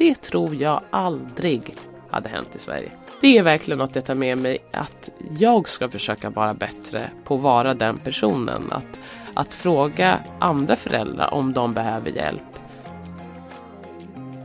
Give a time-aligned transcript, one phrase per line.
[0.00, 1.74] Det tror jag aldrig
[2.10, 2.90] hade hänt i Sverige.
[3.20, 7.34] Det är verkligen något jag tar med mig, att jag ska försöka vara bättre på
[7.34, 8.72] att vara den personen.
[8.72, 8.98] Att,
[9.34, 12.58] att fråga andra föräldrar om de behöver hjälp.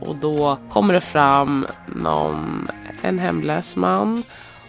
[0.00, 2.68] Och då kommer det fram någon,
[3.02, 4.22] en hemlös man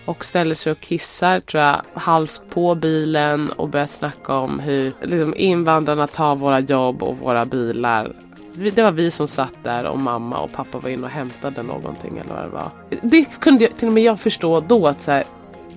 [0.06, 4.94] och ställer sig och kissar tror jag halvt på bilen och börjar snacka om hur
[5.02, 8.27] liksom, invandrarna tar våra jobb och våra bilar.
[8.58, 12.18] Det var vi som satt där och mamma och pappa var inne och hämtade någonting
[12.18, 12.72] eller vad det var.
[13.02, 15.23] Det kunde jag, till och med jag förstå då att så här,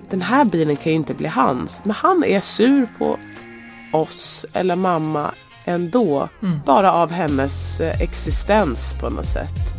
[0.09, 1.81] den här bilen kan ju inte bli hans.
[1.83, 3.17] Men han är sur på
[3.93, 5.31] oss eller mamma
[5.65, 6.29] ändå.
[6.41, 6.59] Mm.
[6.65, 9.71] Bara av hennes eh, existens på något sätt.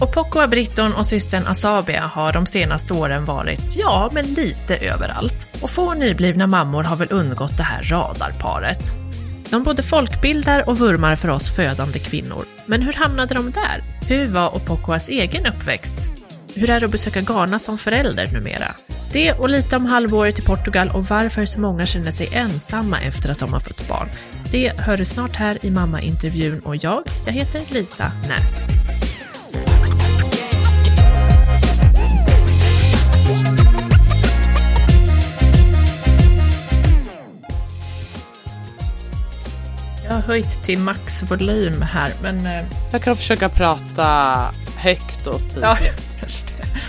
[0.00, 5.58] Och Pocoa Britton och systern Asabia har de senaste åren varit, ja, men lite överallt.
[5.62, 9.03] Och få nyblivna mammor har väl undgått det här radarparet.
[9.50, 12.44] De både folkbildar och vurmar för oss födande kvinnor.
[12.66, 13.82] Men hur hamnade de där?
[14.08, 16.10] Hur var Opokoas egen uppväxt?
[16.54, 18.74] Hur är det att besöka Ghana som förälder numera?
[19.12, 23.30] Det och lite om halvåret i Portugal och varför så många känner sig ensamma efter
[23.30, 24.08] att de har fått barn.
[24.50, 28.64] Det hör du snart här i mammaintervjun och jag, jag heter Lisa Näs.
[40.04, 42.46] Jag har höjt till maxvolym här, men...
[42.46, 44.04] Eh, jag kan försöka prata
[44.76, 45.62] högt och tydligt.
[45.62, 45.76] Ja,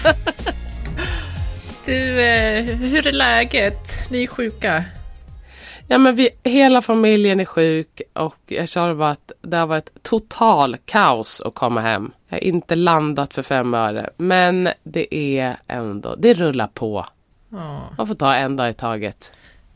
[1.86, 4.10] du, eh, hur är läget?
[4.10, 4.84] Ni är sjuka?
[5.88, 10.04] Ja men vi, hela familjen är sjuk och jag känner bara att det har varit
[10.04, 12.12] total kaos att komma hem.
[12.30, 14.10] Jag har inte landat för fem öre.
[14.18, 17.06] Men det är ändå, det rullar på.
[17.98, 19.32] Man får ta en dag i taget.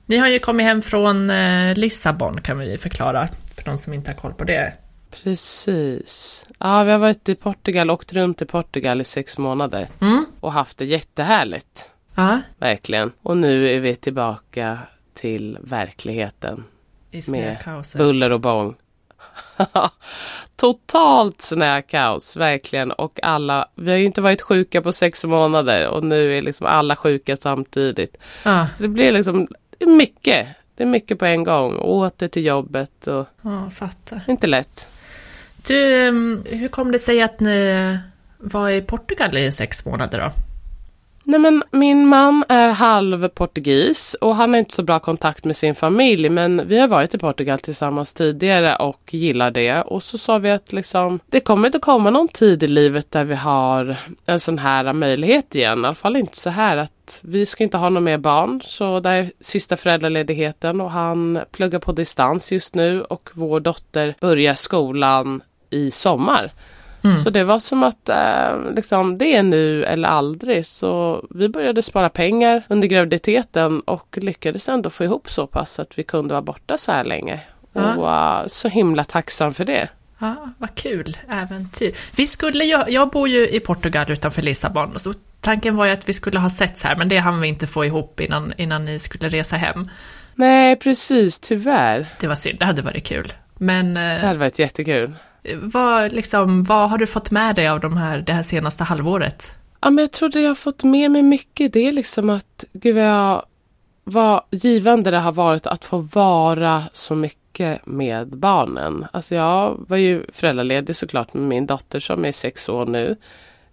[0.10, 4.12] Ni har ju kommit hem från eh, Lissabon kan vi förklara för de som inte
[4.12, 4.74] har koll på det.
[5.24, 6.46] Precis.
[6.60, 9.88] Ja, vi har varit i Portugal, åkt runt i Portugal i sex månader.
[10.02, 10.26] Mm.
[10.40, 11.90] Och haft det jättehärligt.
[12.16, 12.42] Ja.
[12.58, 13.12] Verkligen.
[13.22, 14.80] Och nu är vi tillbaka
[15.14, 16.64] till verkligheten.
[17.12, 18.00] I snökaoset.
[18.00, 18.76] Med buller och bång.
[20.56, 22.92] Totalt snökaos, verkligen.
[22.92, 26.66] Och alla, vi har ju inte varit sjuka på sex månader och nu är liksom
[26.68, 28.18] alla sjuka samtidigt.
[28.44, 28.66] Ah.
[28.78, 29.48] Så det blir liksom
[29.80, 30.48] det är mycket.
[30.76, 31.76] Det är mycket på en gång.
[31.76, 33.26] Åter till jobbet och...
[33.42, 34.22] Ja, fattar.
[34.28, 34.88] Inte lätt.
[35.68, 35.76] Du,
[36.46, 37.98] hur kom det sig att ni
[38.38, 40.32] var i Portugal i sex månader då?
[41.24, 45.56] Nej men min man är halv portugis och han har inte så bra kontakt med
[45.56, 49.82] sin familj men vi har varit i Portugal tillsammans tidigare och gillar det.
[49.82, 53.24] Och så sa vi att liksom, det kommer inte komma någon tid i livet där
[53.24, 55.80] vi har en sån här möjlighet igen.
[55.80, 56.92] I alla fall inte så här att
[57.24, 58.62] vi ska inte ha några mer barn.
[58.64, 64.16] Så det är sista föräldraledigheten och han pluggar på distans just nu och vår dotter
[64.20, 66.52] börjar skolan i sommar.
[67.04, 67.20] Mm.
[67.20, 70.66] Så det var som att eh, liksom, det är nu eller aldrig.
[70.66, 76.00] Så vi började spara pengar under graviditeten och lyckades ändå få ihop så pass att
[76.00, 77.40] vi kunde vara borta så här länge.
[77.74, 77.96] Ja.
[77.96, 79.90] Och uh, så himla tacksam för det.
[80.20, 81.96] Ja, vad kul äventyr.
[82.16, 85.00] Vi skulle ju, jag bor ju i Portugal utanför Lissabon.
[85.00, 87.68] Så tanken var ju att vi skulle ha setts här, men det hann vi inte
[87.68, 89.90] få ihop innan, innan ni skulle resa hem.
[90.36, 92.08] Nej, precis, tyvärr.
[92.20, 93.34] Det var synd, det hade varit kul.
[93.58, 93.98] Men...
[93.98, 95.14] Eh, det hade varit jättekul.
[95.62, 99.56] Vad, liksom, vad har du fått med dig av de här, det här senaste halvåret?
[99.82, 102.64] Ja, men jag tror det jag har fått med mig mycket det är liksom att,
[102.74, 103.46] gud vad,
[104.04, 109.06] vad givande det har varit att få vara så mycket med barnen.
[109.14, 113.16] Alltså jag var ju föräldraledig såklart med min dotter som är sex år nu.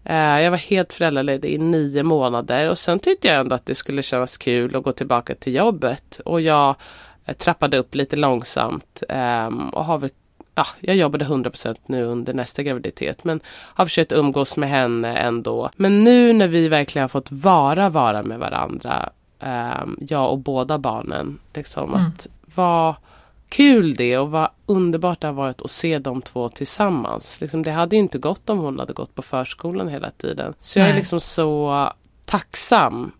[0.08, 3.74] Eh, jag var helt föräldraledig i nio månader och sen tyckte jag ändå att det
[3.74, 6.20] skulle kännas kul att gå tillbaka till jobbet.
[6.24, 6.74] Och jag
[7.24, 10.10] eh, trappade upp lite långsamt ehm, och har väl
[10.54, 15.70] ja, jag jobbade 100% nu under nästa graviditet men har försökt umgås med henne ändå.
[15.76, 19.08] Men nu när vi verkligen har fått vara, vara med varandra,
[19.40, 22.06] eh, jag och båda barnen, liksom mm.
[22.06, 22.94] att vad
[23.48, 27.40] kul det och vad underbart det har varit att se de två tillsammans.
[27.40, 30.54] Liksom, det hade ju inte gått om hon hade gått på förskolan hela tiden.
[30.60, 30.88] Så Nej.
[30.88, 31.92] jag är liksom så
[32.24, 33.12] tacksam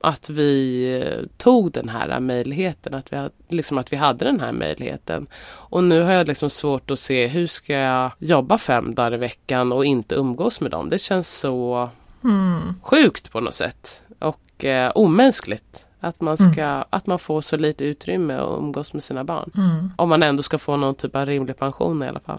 [0.00, 4.52] att vi eh, tog den här möjligheten, att vi, liksom att vi hade den här
[4.52, 5.26] möjligheten.
[5.44, 9.16] Och nu har jag liksom svårt att se hur ska jag jobba fem dagar i
[9.16, 10.88] veckan och inte umgås med dem.
[10.90, 11.90] Det känns så
[12.24, 12.74] mm.
[12.82, 15.84] sjukt på något sätt och eh, omänskligt.
[16.00, 16.84] Att man, ska, mm.
[16.90, 19.50] att man får så lite utrymme att umgås med sina barn.
[19.56, 19.92] Mm.
[19.96, 22.38] Om man ändå ska få någon typ av rimlig pension i alla fall.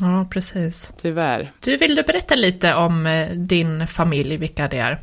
[0.00, 0.92] Ja, precis.
[1.02, 1.52] Tyvärr.
[1.64, 4.98] Du, vill du berätta lite om eh, din familj, vilka det är?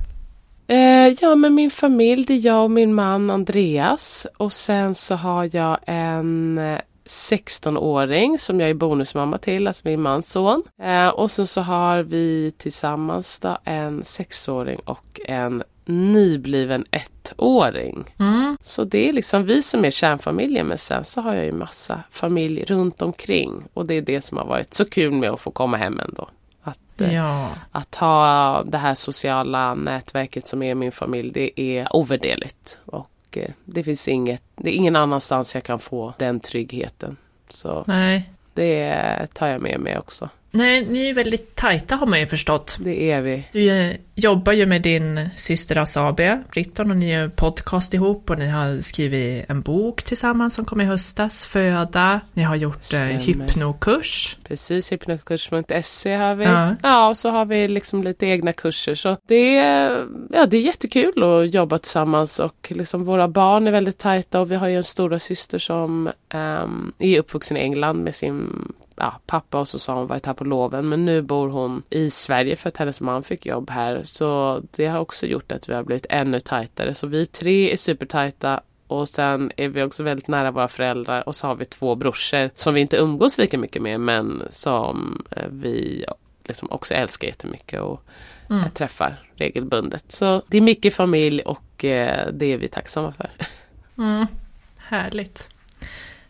[0.68, 4.28] Eh, ja, men min familj, det är jag och min man Andreas.
[4.38, 10.02] Och sen så har jag en eh, 16-åring som jag är bonusmamma till, alltså min
[10.02, 10.64] mans son.
[10.82, 18.16] Eh, och sen så har vi tillsammans då en sexåring och en nybliven ettåring.
[18.20, 18.58] Mm.
[18.62, 22.04] Så det är liksom vi som är kärnfamiljen men sen så har jag ju massa
[22.12, 25.52] familj runt omkring och det är det som har varit så kul med att få
[25.52, 26.30] komma hem ändå.
[26.62, 27.50] Att, eh, Ja.
[27.72, 32.80] att ha det här sociala nätverket som är min familj det är ovärderligt.
[32.86, 37.18] Och eh, det finns inget, det är ingen annanstans jag kan få den tryggheten.
[37.50, 38.30] Så Nej.
[38.54, 40.30] det tar jag med mig också.
[40.52, 42.78] Nej, ni är väldigt tajta har man ju förstått.
[42.80, 43.48] Det är vi.
[43.52, 48.38] Du eh, jobbar ju med din syster Asabia, Britton, och ni gör podcast ihop och
[48.38, 52.22] ni har skrivit en bok tillsammans som kom i höstas, Föda.
[52.34, 53.14] Ni har gjort eh, Stämmer.
[53.14, 54.38] hypnokurs.
[54.44, 56.46] Precis, hypnokurs.se har vi.
[56.46, 56.76] Ja.
[56.84, 57.10] Ja.
[57.10, 58.96] och så har vi liksom lite egna kurser.
[58.96, 63.72] Så det är, ja, det är jättekul att jobba tillsammans och liksom våra barn är
[63.72, 68.04] väldigt tajta och vi har ju en stora syster som ehm, är uppvuxen i England
[68.04, 71.22] med sin ja, pappa och så så har hon varit här på loven men nu
[71.22, 74.02] bor hon i Sverige för att hennes man fick jobb här.
[74.04, 76.94] Så det har också gjort att vi har blivit ännu tajtare.
[76.94, 81.36] Så vi tre är supertajta och sen är vi också väldigt nära våra föräldrar och
[81.36, 85.48] så har vi två brorsor som vi inte umgås lika mycket med men som eh,
[85.50, 86.06] vi
[86.44, 88.02] liksom också älskar jättemycket och
[88.50, 88.64] Mm.
[88.64, 90.12] eh, träffar regelbundet.
[90.12, 93.30] Så det är mycket familj och eh, det är vi tacksamma för.
[93.98, 94.28] Mm.
[94.80, 95.50] Härligt.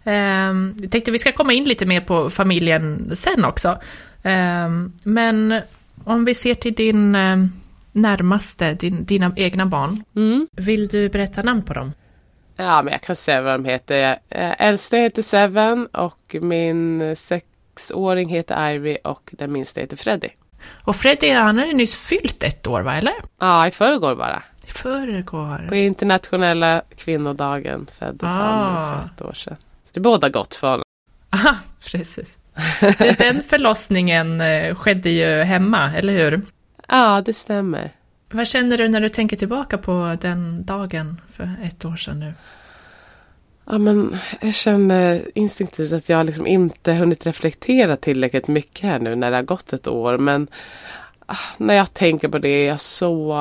[0.08, 3.78] Um, vi tänkte vi ska komma in lite mer på familjen sen också.
[4.24, 5.62] Ehm, men
[6.04, 7.52] om vi ser till din ehm,
[7.92, 10.04] närmaste, din, dina egna barn.
[10.16, 10.48] Mm.
[10.52, 11.94] Vill du berätta namn på dem?
[12.56, 14.18] Ja men jag kan säga vad de heter.
[14.30, 20.30] Eh, Äldsta heter Seven och min sexåring heter Ivy och den minsta heter Freddy.
[20.84, 22.96] Och Freddy, han har ju nyss fyllt ett år, va?
[22.96, 23.14] Eller?
[23.40, 24.44] Ja, i förrgår bara.
[24.68, 25.66] I förrgår.
[25.70, 28.36] På internationella kvinnodagen föddes Ah.
[28.36, 29.58] han för ett år sedan.
[29.92, 30.84] Det båda gott för honom.
[31.30, 31.56] Aha,
[31.92, 32.38] precis.
[32.82, 36.42] Du, Den förlossningen eh, skedde ju hemma, eller hur?
[36.88, 37.92] Ja, det stämmer.
[38.30, 42.34] Vad känner du när du tänker tillbaka på den dagen för ett år sedan nu?
[43.66, 49.16] Ja, men jag känner instinktivt att jag liksom inte hunnit reflektera tillräckligt mycket här nu
[49.16, 50.18] när det har gått ett år.
[50.18, 50.48] Men
[51.26, 53.36] ah, när jag tänker på det är jag så,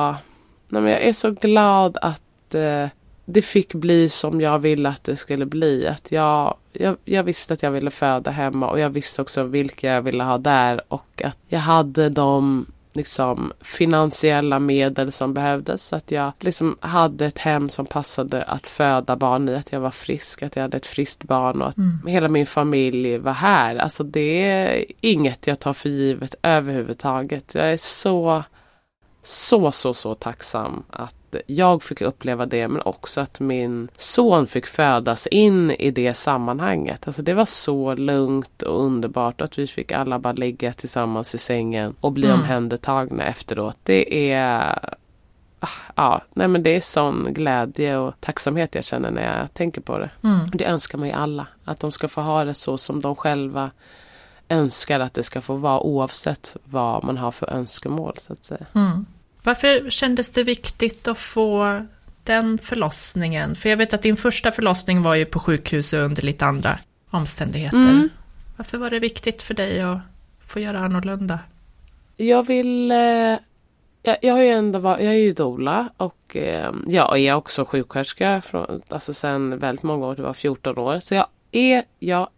[0.69, 2.87] nej, men jag är så glad att eh,
[3.29, 5.87] det fick bli som jag ville att det skulle bli.
[5.87, 9.87] Att jag, jag, jag visste att jag ville föda hemma och jag visste också vilka
[9.87, 15.85] jag ville ha där och att jag hade de liksom finansiella medel som behövdes.
[15.87, 19.55] Så att jag liksom hade ett hem som passade att föda barn i.
[19.55, 22.07] Att jag var frisk, att jag hade ett friskt barn och att Mm.
[22.07, 23.75] hela min familj var här.
[23.75, 27.55] Alltså det är inget jag tar för givet överhuvudtaget.
[27.55, 28.43] Jag är så,
[29.23, 31.16] så, så, så tacksam att
[31.47, 37.07] jag fick uppleva det men också att min son fick födas in i det sammanhanget.
[37.07, 41.37] Alltså det var så lugnt och underbart att vi fick alla bara ligga tillsammans i
[41.37, 42.39] sängen och bli Mm.
[42.39, 43.77] omhändertagna efteråt.
[43.83, 44.79] Det är
[45.59, 49.81] ah, Ja, nej men det är sån glädje och tacksamhet jag känner när jag tänker
[49.81, 50.09] på det.
[50.23, 50.39] Mm.
[50.53, 51.47] Det önskar man ju alla.
[51.63, 53.71] Att de ska få ha det så som de själva
[54.49, 58.65] önskar att det ska få vara oavsett vad man har för önskemål så att säga.
[58.75, 59.05] Mm.
[59.47, 61.81] Varför kändes det viktigt att få
[62.23, 63.55] den förlossningen?
[63.55, 66.79] För jag vet att din första förlossning var ju på sjukhus och under lite andra
[67.09, 67.77] omständigheter.
[67.77, 68.09] Mm.
[68.57, 69.99] Varför var det viktigt för dig att
[70.39, 71.39] få göra annorlunda?
[72.17, 72.91] Jag vill...
[72.91, 72.97] Eh,
[74.03, 77.65] jag, jag har ju ändå varit, jag är ju doula och eh, jag är också
[77.65, 80.99] sjuksköterska från, alltså sen väldigt många år, det var 14 år.
[80.99, 82.29] Så jag är, jag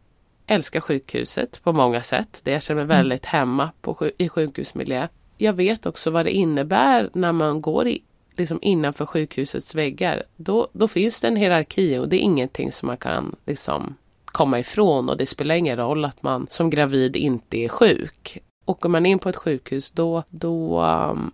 [0.47, 2.41] älskar sjukhuset på många sätt.
[2.43, 5.07] Det jag känner mig väldigt hemma på, i sjukhusmiljö.
[5.41, 8.03] Jag vet också vad det innebär när man går i,
[8.35, 10.23] liksom innanför sjukhusets väggar.
[10.35, 14.59] Då, då finns det en hierarki och det är ingenting som man kan liksom komma
[14.59, 18.37] ifrån och det spelar ingen roll att man som gravid inte är sjuk.
[18.65, 21.31] Åker man in på ett sjukhus då, då um,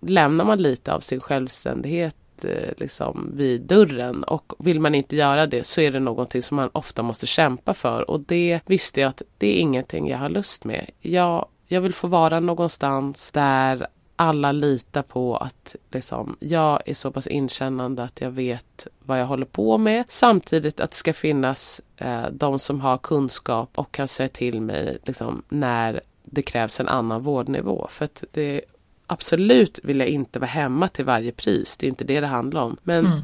[0.00, 5.46] lämnar man lite av sin självständighet eh, liksom vid dörren och vill man inte göra
[5.46, 9.08] det så är det någonting som man ofta måste kämpa för och det visste jag
[9.08, 10.90] att det är ingenting jag har lust med.
[11.00, 17.10] Jag, jag vill få vara någonstans där alla litar på att liksom, jag är så
[17.10, 20.04] pass inkännande att jag vet vad jag håller på med.
[20.08, 24.98] Samtidigt att det ska finnas eh, de som har kunskap och kan säga till mig
[25.04, 27.86] liksom, när det krävs en annan vårdnivå.
[27.90, 28.60] För att det
[29.06, 31.76] absolut vill jag inte vara hemma till varje pris.
[31.76, 32.76] Det är inte det det handlar om.
[32.82, 33.18] Men Mm.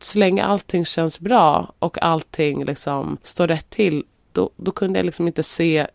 [0.00, 5.06] så länge allting känns bra och allting liksom står rätt till då, då kunde jag
[5.06, 5.86] liksom inte se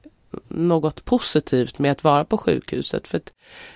[0.48, 3.08] något positivt med att vara på sjukhuset.
[3.08, 3.34] För att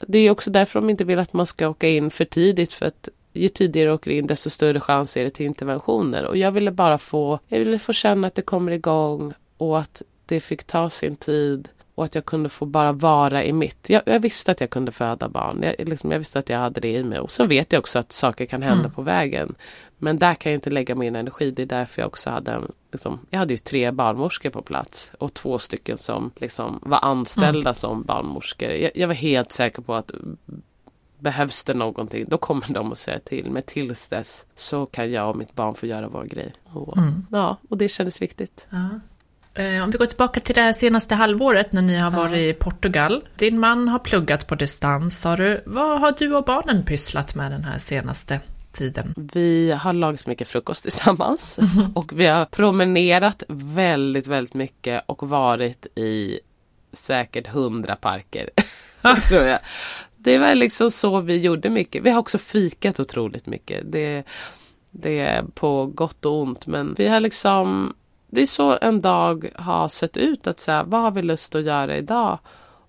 [0.07, 2.85] det är också därför de inte vill att man ska åka in för tidigt för
[2.85, 6.25] att ju tidigare du åker in desto större chans är det till interventioner.
[6.25, 10.01] Och jag ville bara få, jag ville få känna att det kommer igång och att
[10.25, 13.89] det fick ta sin tid och att jag kunde få bara vara i mitt.
[13.89, 15.63] Jag, jag visste att jag kunde föda barn.
[15.63, 17.19] Jag, liksom, jag, visste att jag hade det i mig.
[17.19, 18.91] Och sen vet jag också att saker kan hända Mm.
[18.91, 19.55] på vägen.
[19.97, 21.51] Men där kan jag inte lägga min energi.
[21.51, 25.11] Det är därför jag också hade en, liksom, Jag hade ju tre barnmorskor på plats.
[25.19, 28.69] Och två stycken som liksom var anställda som barnmorskor.
[28.69, 30.11] Jag, jag var helt säker på att
[31.19, 33.51] Behövs det någonting, då kommer de att säga till.
[33.51, 36.53] Men tills dess så kan jag och mitt barn få göra vår grej.
[36.73, 37.25] Och, Mm.
[37.31, 38.67] Ja, och det kändes viktigt.
[38.69, 38.89] Ja.
[39.53, 42.53] Eh, Om vi går tillbaka till det här senaste halvåret när ni har varit i
[42.53, 43.23] Portugal.
[43.35, 45.61] Din man har pluggat på distans, sa du.
[45.65, 48.39] Vad har du och barnen pysslat med den här senaste
[48.71, 49.13] tiden?
[49.33, 51.59] Vi har lagat mycket frukost tillsammans
[51.95, 56.39] och vi har promenerat väldigt, väldigt mycket och varit i
[56.93, 58.49] säkert hundra parker.
[59.27, 59.59] tror jag.
[60.17, 62.03] Det var liksom så vi gjorde mycket.
[62.03, 63.91] Vi har också fikat otroligt mycket.
[63.91, 64.23] Det,
[64.91, 67.93] det är på gott och ont men vi har liksom
[68.31, 71.63] Det är så en dag har sett ut att säga vad har vi lust att
[71.63, 72.39] göra idag?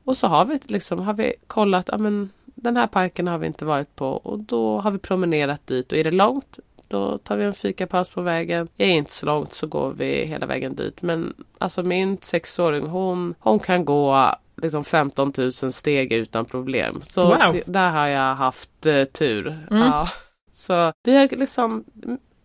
[0.05, 3.47] Och så har vi liksom har vi kollat, ja men den här parken har vi
[3.47, 6.59] inte varit på och då har vi promenerat dit och är det långt
[6.89, 8.69] då tar vi en fikapaus på vägen.
[8.77, 11.03] Är det inte så långt så går vi hela vägen dit.
[11.03, 17.01] Men alltså min sexåring hon, hon kan gå liksom 15 000 steg utan problem.
[17.03, 17.53] Så Wow.
[17.53, 19.47] det, där har jag haft eh, tur.
[19.71, 19.83] Mm.
[19.83, 20.09] Ja.
[20.53, 21.85] Så vi har liksom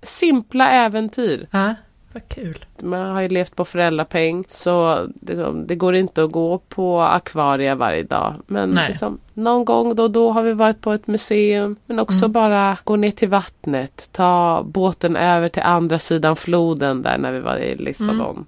[0.04, 1.48] simpla äventyr.
[1.52, 1.76] Ja,
[2.14, 2.58] vad kul.
[2.82, 7.76] Man har ju levt på föräldrapeng så liksom, det går inte att gå på akvarier
[7.76, 8.34] varje dag.
[8.48, 11.76] Men liksom, någon gång då och då har vi varit på ett museum.
[11.86, 12.32] Men också Mm.
[12.32, 14.10] bara gå ner till vattnet.
[14.12, 18.46] Ta båten över till andra sidan floden där när vi var i Lissabon.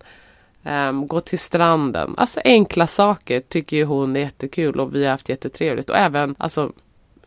[0.63, 2.16] Ehm, gå till stranden.
[2.18, 5.89] Alltså enkla saker tycker ju hon är jättekul och vi har haft jättetrevligt.
[5.89, 6.72] Och även alltså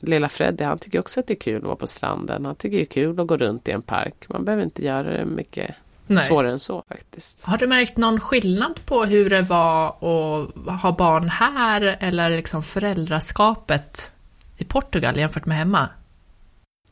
[0.01, 2.47] Lilla Freddy han tycker också att det är kul att vara på stranden.
[2.47, 4.15] Han tycker det är kul att gå runt i en park.
[4.29, 5.75] Man behöver inte göra det mycket
[6.07, 6.25] Nej.
[6.25, 7.45] svårare än så faktiskt.
[7.45, 12.63] Har du märkt någon skillnad på hur det var att ha barn här eller liksom
[12.63, 14.13] föräldraskapet
[14.57, 15.89] i Portugal jämfört med hemma?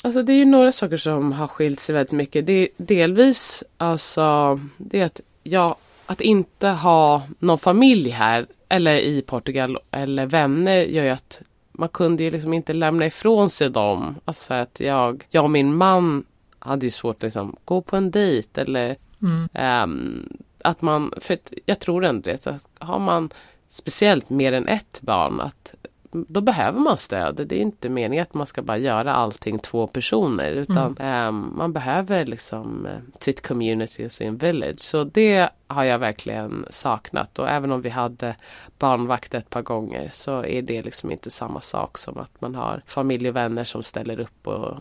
[0.03, 2.47] Alltså det är ju några saker som har skilt sig väldigt mycket.
[2.47, 5.77] Det är delvis alltså det är att jag
[6.07, 11.89] att inte ha någon familj här eller i Portugal eller vänner gör ju att man
[11.89, 14.15] kunde ju liksom inte lämna ifrån sig dem.
[14.25, 16.25] Alltså att jag, jag och min man
[16.61, 19.49] hade ju svårt att liksom gå på en dejt eller Mm.
[19.55, 20.29] Ehm,
[20.65, 23.31] att man, för jag tror ändå det, att har man
[23.69, 25.75] speciellt mer än ett barn att
[26.13, 27.47] då behöver man stöd.
[27.47, 31.73] Det är inte meningen att man ska bara göra allting två personer utan ehm, man
[31.73, 34.81] behöver liksom eh, sitt community och sin village.
[34.81, 38.37] Så det har jag verkligen saknat och även om vi hade
[38.79, 42.83] barnvakt ett par gånger så är det liksom inte samma sak som att man har
[42.87, 44.79] familj och vänner som ställer upp och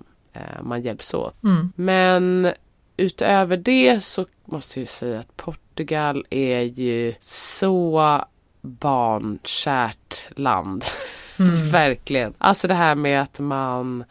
[0.62, 1.44] man hjälps åt.
[1.44, 1.74] Mm.
[1.76, 2.52] Men
[2.98, 8.22] utöver det så måste jag ju säga att Portugal är ju så
[8.62, 10.84] barnkärt land.
[11.40, 11.70] Mm.
[11.70, 12.34] Verkligen.
[12.38, 14.04] Alltså det här med att man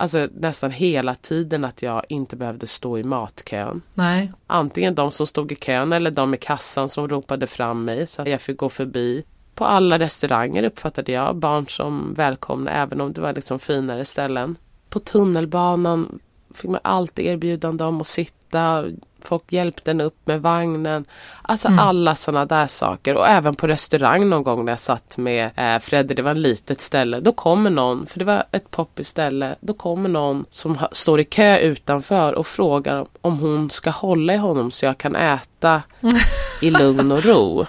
[0.00, 3.82] Alltså nästan hela tiden att jag inte behövde stå i matkön.
[3.94, 4.32] Nej.
[4.46, 8.22] Antingen de som stod i kön eller de i kassan som ropade fram mig så
[8.22, 9.24] att jag fick gå förbi.
[9.54, 14.56] På alla restauranger uppfattade jag barn som välkomna även om det var liksom finare ställen.
[14.88, 16.18] På tunnelbanan
[16.54, 18.84] fick man alltid erbjudande om att sitta.
[19.22, 21.04] Folk hjälpte en upp med vagnen.
[21.42, 21.78] Alltså Mm.
[21.78, 23.14] alla sådana där saker.
[23.14, 26.38] Och även på restaurang någon gång när jag satt med eh, Fredde, det var ett
[26.38, 27.20] litet ställe.
[27.20, 29.54] Då kommer någon, för det var ett poppigt ställe.
[29.60, 34.36] Då kommer någon som står i kö utanför och frågar om hon ska hålla i
[34.36, 35.82] honom så jag kan äta
[36.62, 37.66] i lugn och ro.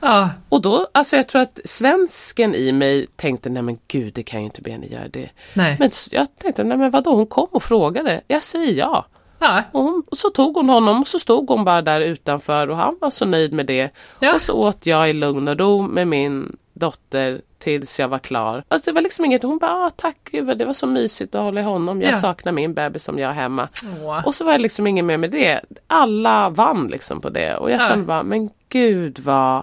[0.00, 0.30] Ja.
[0.48, 4.40] Och då, alltså jag tror att svensken i mig tänkte, nej men gud det kan
[4.40, 5.28] ju inte Benny göra det.
[5.54, 5.76] Nej.
[5.78, 8.20] Men jag tänkte, nej men vadå, hon kom och frågade.
[8.28, 9.04] Jag säger ja.
[9.40, 9.62] Ja.
[9.72, 12.76] Och, hon, och så tog hon honom och så stod hon bara där utanför och
[12.76, 13.90] han var så nöjd med det.
[14.20, 14.34] Ja.
[14.34, 18.64] Och så åt jag i lugn och ro med min dotter tills jag var klar.
[18.68, 21.42] Alltså det var liksom inget, hon bara, ah, tack gud, det var så mysigt att
[21.42, 22.02] hålla i honom.
[22.02, 22.16] Jag Ja.
[22.16, 23.68] saknar min bebis som jag har hemma.
[24.02, 24.26] Åh.
[24.26, 25.60] Och så var det liksom inget mer med det.
[25.86, 27.56] Alla vann liksom på det.
[27.56, 27.88] Och jag Ja.
[27.88, 29.62] kände bara, men gud vad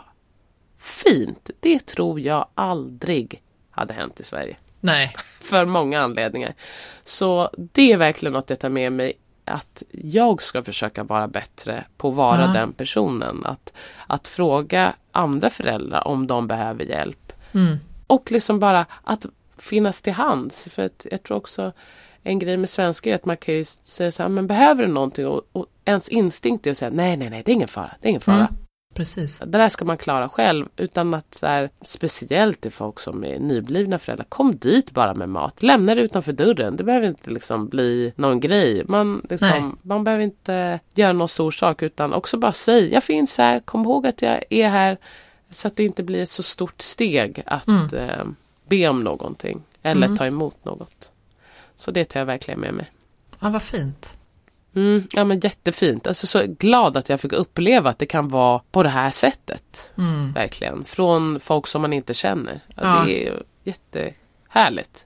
[0.79, 1.50] fint.
[1.59, 4.57] Det tror jag aldrig hade hänt i Sverige.
[4.79, 5.15] Nej.
[5.41, 6.53] För många anledningar.
[7.03, 9.13] Så det är verkligen något jag tar med mig.
[9.45, 12.47] Att jag ska försöka vara bättre på att vara Ja.
[12.47, 13.45] den personen.
[13.45, 13.74] Att,
[14.07, 17.33] att fråga andra föräldrar om de behöver hjälp.
[17.51, 17.77] Mm.
[18.07, 19.25] Och liksom bara att
[19.57, 20.67] finnas till hands.
[20.71, 21.71] För att jag tror också
[22.24, 24.91] en grej med svenskar är att man kan ju säga så här, men behöver du
[24.91, 25.27] någonting?
[25.27, 28.07] Och, och ens instinkt är att säga nej, nej, nej, det är ingen fara, det
[28.07, 28.35] är ingen fara.
[28.35, 28.53] Mm.
[28.95, 29.39] Precis.
[29.39, 33.39] Det där ska man klara själv utan att så här, speciellt till folk som är
[33.39, 34.25] nyblivna föräldrar.
[34.29, 35.63] Kom dit bara med mat.
[35.63, 36.75] Lämna det utanför dörren.
[36.75, 38.83] Det behöver inte liksom bli någon grej.
[38.87, 43.37] Man, liksom, man behöver inte göra någon stor sak utan också bara säg jag finns
[43.37, 43.59] här.
[43.59, 44.97] Kom ihåg att jag är här.
[45.51, 47.89] Så att det inte blir ett så stort steg att mm.
[47.93, 48.25] eh,
[48.67, 49.63] be om någonting.
[49.83, 50.17] Eller mm.
[50.17, 51.11] ta emot något.
[51.75, 52.91] Så det tar jag verkligen med mig.
[53.39, 54.17] Ja, vad fint.
[54.75, 56.08] Mm, ja men jättefint.
[56.08, 59.91] Alltså så glad att jag fick uppleva att det kan vara på det här sättet.
[59.98, 60.34] Mm.
[60.34, 60.86] Verkligen.
[60.86, 62.60] Från folk som man inte känner.
[62.82, 63.03] Ja.
[63.08, 65.05] Det är jättehärligt.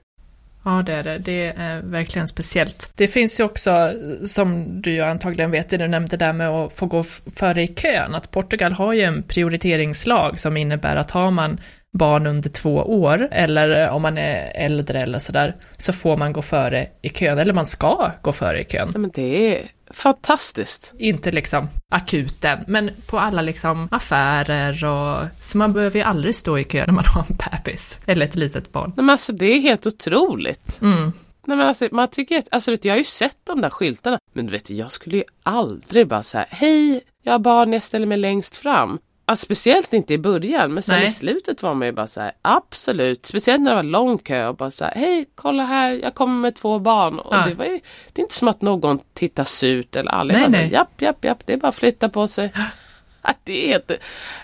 [0.64, 1.18] Ja, det är det.
[1.18, 2.92] Det är verkligen speciellt.
[2.96, 3.92] Det finns ju också,
[4.24, 7.02] som du antagligen vet, det du nämnde där med att få gå
[7.36, 11.60] före i kön, att Portugal har ju en prioriteringslag som innebär att har man
[11.92, 16.42] barn under två år, eller om man är äldre eller sådär, så får man gå
[16.42, 18.92] före i kön, eller man ska gå före i kön.
[18.94, 20.92] Men det är fantastiskt.
[20.98, 25.26] Inte liksom akuten, men på alla liksom affärer och...
[25.42, 28.36] Så man behöver ju aldrig stå i kö när man har en bebis, eller ett
[28.36, 28.92] litet barn.
[28.96, 30.78] Nej, men alltså det är helt otroligt.
[30.82, 31.12] Mm.
[31.46, 34.18] Nej men alltså man tycker alltså vet, jag har ju sett de där skyltarna.
[34.32, 38.06] Men du vet jag skulle ju aldrig bara säga hej, jag har barn, jag ställer
[38.06, 38.98] mig längst fram.
[39.30, 41.08] Alltså, speciellt inte i början men sen Nej.
[41.08, 43.26] i slutet var man ju bara så här absolut.
[43.26, 46.40] Speciellt när det var lång kö och bara så här hej kolla här jag kommer
[46.40, 47.18] med två barn.
[47.18, 47.44] Och ja.
[47.46, 47.80] det, var ju,
[48.12, 50.40] det är inte som att någon tittar surt eller aldrig.
[50.40, 50.72] Nej, nej.
[50.72, 52.52] Japp japp japp det är bara att flytta på sig.
[53.44, 53.88] det, är helt,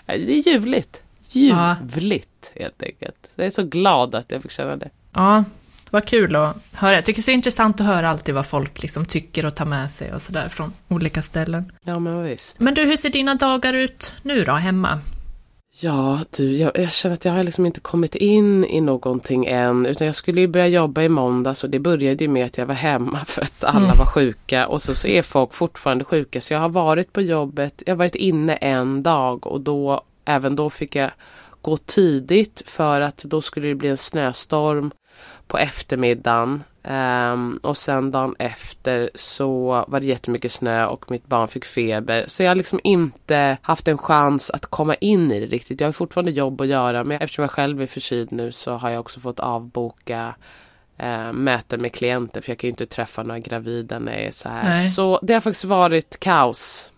[0.05, 1.01] det är ljuvligt.
[1.29, 2.61] Ljuvligt ja.
[2.61, 3.29] helt enkelt.
[3.35, 4.89] Jag är så glad att jag fick känna det.
[5.13, 5.43] Ja,
[5.91, 6.95] det var kul att höra.
[6.95, 9.65] Jag tycker det är så intressant att höra alltid vad folk liksom tycker och tar
[9.65, 11.71] med sig och sådär från olika ställen.
[11.83, 12.59] Ja, men visst.
[12.59, 14.99] Men du, hur ser dina dagar ut nu då, hemma?
[15.79, 19.85] Ja, du, jag, jag, känner att jag har liksom inte kommit in i någonting än.
[19.85, 22.65] Utan jag skulle ju börja jobba i måndags och det började ju med att jag
[22.65, 23.97] var hemma för att alla mm.
[23.97, 24.67] var sjuka.
[24.67, 26.41] Och så, så är folk fortfarande sjuka.
[26.41, 30.55] Så jag har varit på jobbet, jag har varit inne en dag och då, även
[30.55, 31.11] då fick jag
[31.61, 34.91] gå tidigt för att då skulle det bli en snöstorm
[35.47, 36.63] på eftermiddagen.
[36.83, 42.25] Um, och sen dagen efter så var det jättemycket snö och mitt barn fick feber.
[42.27, 45.81] Så jag har liksom inte haft en chans att komma in i det riktigt.
[45.81, 48.89] Jag har fortfarande jobb att göra men eftersom jag själv är förkyld nu så har
[48.89, 50.35] jag också fått avboka
[51.03, 54.31] uh, möten med klienter för jag kan ju inte träffa några gravida när jag är
[54.31, 54.63] så här.
[54.63, 54.87] Nej.
[54.89, 56.91] Så det har faktiskt varit kaos.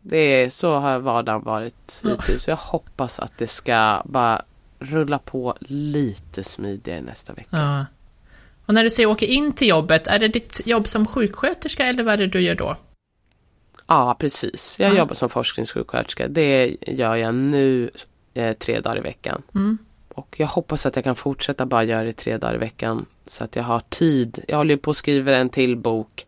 [0.00, 2.42] Det är, så har vardagen varit hittills.
[2.42, 4.42] Så jag hoppas att det ska bara
[4.84, 7.48] rulla på lite smidigare nästa vecka.
[7.50, 7.86] Ja.
[8.66, 12.04] Och när du säger åka in till jobbet, är det ditt jobb som sjuksköterska eller
[12.04, 12.76] vad är det du gör då?
[13.86, 14.76] Ja, precis.
[14.80, 14.98] Jag ja.
[14.98, 16.28] jobbar som forskningssjuksköterska.
[16.28, 17.90] Det gör jag nu
[18.34, 19.42] eh, tre dagar i veckan.
[19.54, 19.78] Mm.
[20.08, 23.06] Och jag hoppas att jag kan fortsätta bara göra det tre dagar i veckan.
[23.26, 24.44] Så att jag har tid.
[24.48, 26.26] Jag håller på att skriva en till bok.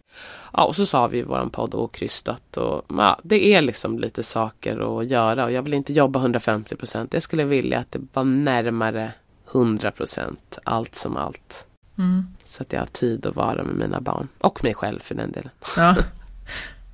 [0.56, 2.56] Ja, och så sa vi i våran podd okrystat.
[2.56, 5.44] Och, ja, det är liksom lite saker att göra.
[5.44, 7.14] Och jag vill inte jobba 150 procent.
[7.14, 9.12] Jag skulle vilja att det var närmare
[9.52, 10.58] 100 procent.
[10.64, 11.66] Allt som allt.
[11.98, 12.26] Mm.
[12.44, 14.28] Så att jag har tid att vara med mina barn.
[14.38, 15.50] Och mig själv för den delen.
[15.76, 15.96] Ja.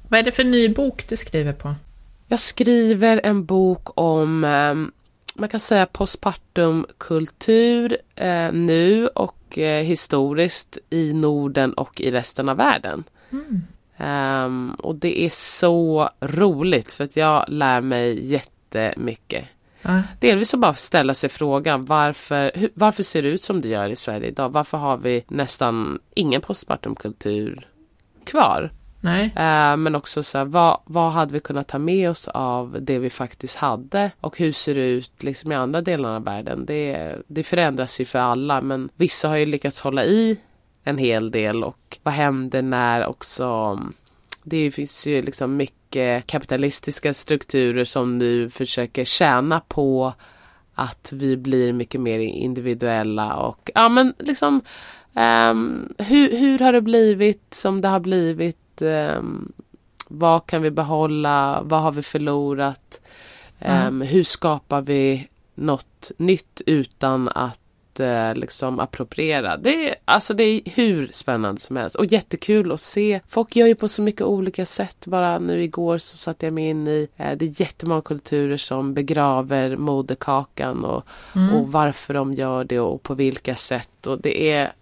[0.09, 1.75] Vad är det för ny bok du skriver på?
[2.29, 4.75] Jag skriver en bok om eh,
[5.35, 12.57] man kan säga postpartumkultur eh, nu och eh, historiskt i Norden och i resten av
[12.57, 13.05] världen.
[13.33, 13.63] Mm.
[13.97, 19.45] Um, och det är så roligt för att jag lär mig jättemycket.
[19.87, 20.01] Uh.
[20.19, 23.89] Delvis så bara ställa sig frågan varför, hur, varför ser det ut som det gör
[23.89, 24.49] i Sverige idag?
[24.49, 27.69] Varför har vi nästan ingen postpartumkultur
[28.25, 28.73] kvar?
[29.01, 29.25] Nej.
[29.25, 32.99] Uh, men också så här, vad, vad hade vi kunnat ta med oss av det
[32.99, 34.11] vi faktiskt hade?
[34.21, 36.67] Och hur ser det ut liksom i andra delar av världen?
[36.67, 40.39] Det, det förändras ju för alla men vissa har ju lyckats hålla i
[40.85, 43.79] en hel del och vad händer när också
[44.43, 50.15] det finns ju liksom mycket kapitalistiska strukturer som nu försöker tjäna på
[50.75, 54.61] att vi blir mycket mer individuella och ja men liksom
[55.15, 58.83] um, hur, hur har det blivit som det har blivit?
[58.83, 59.53] Um,
[60.09, 61.63] vad kan vi behålla?
[61.63, 63.01] Vad har vi förlorat?
[63.59, 64.01] Um, mm.
[64.01, 67.62] Hur skapar vi något nytt utan att
[68.01, 69.57] eh, liksom appropriera.
[69.57, 73.21] Det är, alltså det är hur spännande som helst och jättekul att se.
[73.29, 75.07] Folk gör ju på så mycket olika sätt.
[75.07, 78.95] Bara nu igår så satte jag mig in i eh, det är jättemånga kulturer som
[78.95, 81.55] begraver moderkakan och, mm.
[81.55, 84.07] och varför de gör det och på vilka sätt.
[84.07, 84.73] Och det är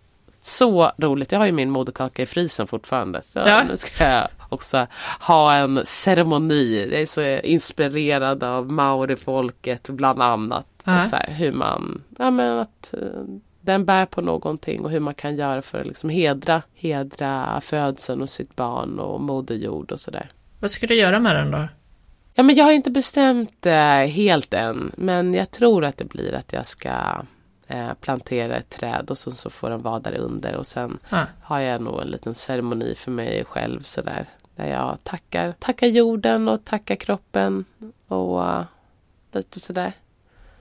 [0.40, 1.32] så roligt.
[1.32, 3.22] Jag har ju min moderkaka i frysen fortfarande.
[3.22, 3.64] Så ja.
[3.64, 4.86] nu ska jag också
[5.20, 6.88] ha en ceremoni.
[6.92, 10.66] Jag är så inspirerad av maorifolket bland annat.
[10.84, 13.24] Och så här, hur man, ja men att uh,
[13.60, 18.22] den bär på någonting och hur man kan göra för att liksom hedra, hedra födseln
[18.22, 20.30] och sitt barn och moder jord och sådär.
[20.60, 21.68] Vad ska du göra med den då?
[22.34, 24.92] Ja, men jag har inte bestämt eh, helt än.
[24.96, 26.90] Men jag tror att det blir att jag ska
[27.66, 30.56] eh, plantera ett träd och så, så får den vara där under.
[30.56, 31.24] Och sen Ah.
[31.42, 34.26] har jag nog en liten ceremoni för mig själv sådär.
[34.56, 37.64] Där jag tackar, tackar jorden och tackar kroppen.
[38.06, 38.64] Och eh,
[39.32, 39.92] lite sådär.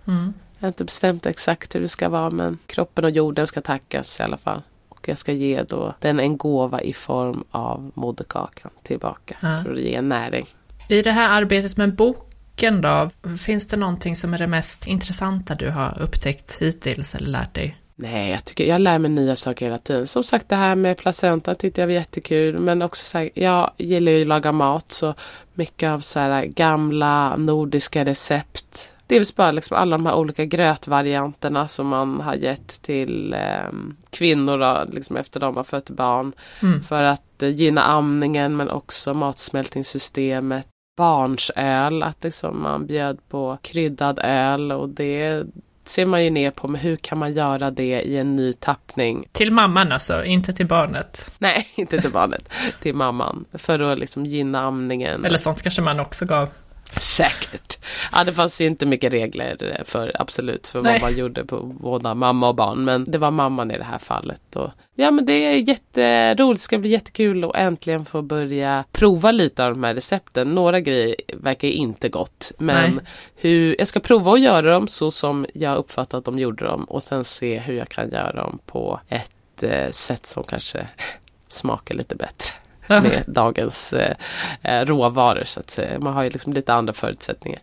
[0.08, 0.34] Mm.
[0.58, 4.20] Jag har inte bestämt exakt hur det ska vara men kroppen och jorden ska tackas
[4.20, 4.62] i alla fall.
[4.90, 9.38] Och jag ska ge då den en gåva i form av moderkakan tillbaka.
[9.40, 9.62] Ja.
[9.64, 10.48] För att ge näring.
[10.90, 15.56] I det här arbetet med boken då, finns det någonting som är det mest intressanta
[15.56, 17.79] du har upptäckt hittills eller lärt dig?
[18.02, 20.08] Nej, jag tycker jag lär mig nya saker hela tiden.
[20.08, 22.60] Som sagt det här med placenta tyckte jag var jättekul.
[22.60, 25.14] Men också så här, jag gillar ju att laga mat så
[25.54, 28.92] mycket av så här gamla nordiska recept.
[29.08, 33.72] Dels bara liksom alla de här olika grötvarianterna som man har gett till eh,
[34.10, 36.34] kvinnor då, liksom efter de har fött barn.
[36.62, 36.82] Mm.
[36.82, 40.68] För att eh, gynna amningen men också matsmältningssystemet.
[40.98, 45.44] Barnsöl, att liksom man bjöd på kryddad öl och det
[45.90, 46.68] ser man ju ner på.
[46.68, 49.28] Men hur kan man göra det i en ny tappning?
[49.32, 51.32] Till mamman alltså, inte till barnet.
[51.38, 52.50] Nej, inte till barnet,
[52.82, 53.46] till mamman.
[53.54, 55.26] För att liksom gynna amningen.
[55.26, 56.50] Eller sånt kanske man också gav.
[56.98, 57.80] Säkert.
[58.12, 60.94] Ja, det fanns ju inte mycket regler för absolut för Nej.
[60.94, 62.84] vad man gjorde på båda mamma och barn.
[62.84, 64.56] Men det var mamman i det här fallet.
[64.56, 66.62] Och, ja, men det är jätteroligt.
[66.62, 70.56] Det ska bli jättekul att äntligen få börja prova lite av de här recepten.
[70.56, 72.52] Några grejer verkar inte gott.
[72.58, 73.06] Men Nej.
[73.36, 76.84] hur, jag ska prova att göra dem så som jag uppfattat att de gjorde dem.
[76.84, 80.88] Och sen se hur jag kan göra dem på ett eh, sätt som kanske
[81.48, 82.54] smakar lite bättre
[83.04, 84.16] med dagens eh,
[84.62, 86.00] eh, råvaror så att säga.
[86.00, 87.62] Man har ju liksom lite andra förutsättningar.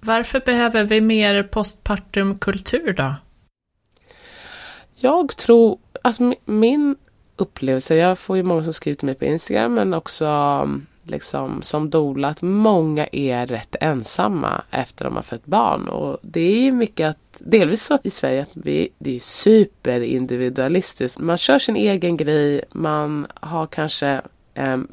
[0.00, 3.14] Varför behöver vi mer postpartumkultur då?
[4.96, 6.96] Jag tror, alltså mi- min
[7.36, 11.62] upplevelse, jag får ju många som skriver till mig på Instagram men också mm, liksom
[11.62, 16.60] som doula att många är rätt ensamma efter de har fött barn och det är
[16.60, 21.18] ju mycket att Delvis så i Sverige att vi, det är superindividualistiskt.
[21.18, 24.20] Man kör sin egen grej, man har kanske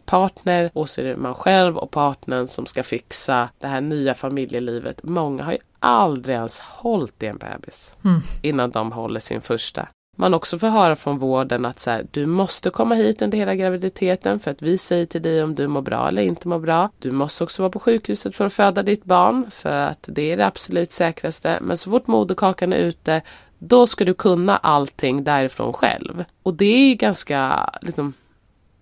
[0.06, 4.14] partner och så är det man själv och partnern som ska fixa det här nya
[4.14, 5.04] familjelivet.
[5.04, 8.22] Många har ju aldrig ens hållit i en bebis Mm.
[8.42, 9.88] innan de håller sin första.
[10.20, 13.56] Man också får höra från vården att så här, du måste komma hit under hela
[13.56, 16.90] graviditeten för att vi säger till dig om du mår bra eller inte mår bra.
[17.00, 20.38] Du måste också vara på sjukhuset för att föda ditt barn för att det är
[20.38, 21.58] det absolut säkraste.
[21.62, 23.22] Men så fort moderkakan är ute
[23.60, 26.24] då ska du kunna allting därifrån själv.
[26.44, 28.14] Och det är ganska, liksom,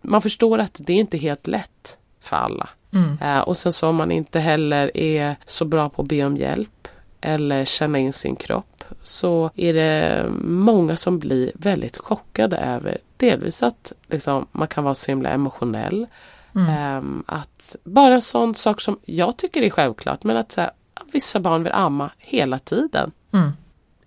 [0.07, 2.69] man förstår att det är inte helt lätt för alla.
[2.93, 3.17] Mm.
[3.21, 6.37] Eh, och sen så om man inte heller är så bra på att be om
[6.37, 6.87] hjälp
[7.21, 13.63] eller känna in sin kropp så är det många som blir väldigt chockade över delvis
[13.63, 16.07] att liksom, man kan vara så himla emotionell.
[16.55, 16.69] Mm.
[16.69, 20.71] Ehm, att bara en sån sak som jag tycker är självklart men att så här,
[21.11, 23.51] vissa barn vill amma hela tiden Mm.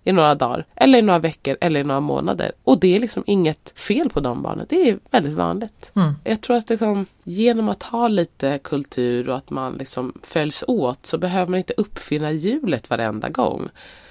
[0.03, 2.51] I några dagar eller i några veckor eller i några månader.
[2.63, 4.65] Och det är liksom inget fel på de barnen.
[4.69, 5.91] Det är väldigt vanligt.
[5.95, 6.13] Mm.
[6.23, 11.05] Jag tror att liksom, genom att ha lite kultur och att man liksom följs åt
[11.05, 13.69] så behöver man inte uppfinna hjulet varenda gång.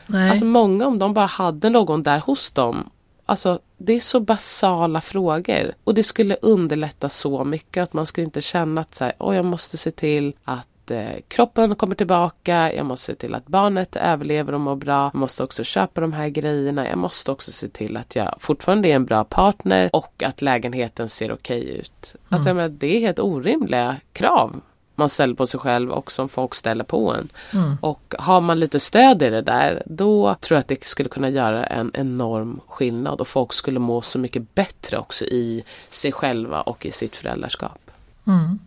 [0.08, 0.30] Nej.
[0.30, 2.90] Alltså många om de bara hade någon där hos dem.
[3.26, 5.72] Alltså det är så basala frågor.
[5.84, 9.36] Och det skulle underlätta så mycket att man skulle inte känna att så här, "Åh,
[9.36, 12.72] jag måste se till att eh, kroppen kommer tillbaka.
[12.74, 15.10] Jag måste se till att barnet överlever och mår bra.
[15.12, 16.88] Jag måste också köpa de här grejerna.
[16.88, 21.08] Jag måste också se till att jag fortfarande är en bra partner och att lägenheten
[21.08, 22.14] ser okej ut.
[22.28, 24.60] Alltså jag menar, det är helt orimliga krav
[24.98, 27.28] man ställer på sig själv och som folk ställer på en.
[27.52, 27.76] Mm.
[27.80, 31.28] Och har man lite stöd i det där då tror jag att det skulle kunna
[31.28, 36.60] göra en enorm skillnad och folk skulle må så mycket bättre också i sig själva
[36.60, 37.90] och i sitt föräldraskap.
[38.26, 38.58] Mm.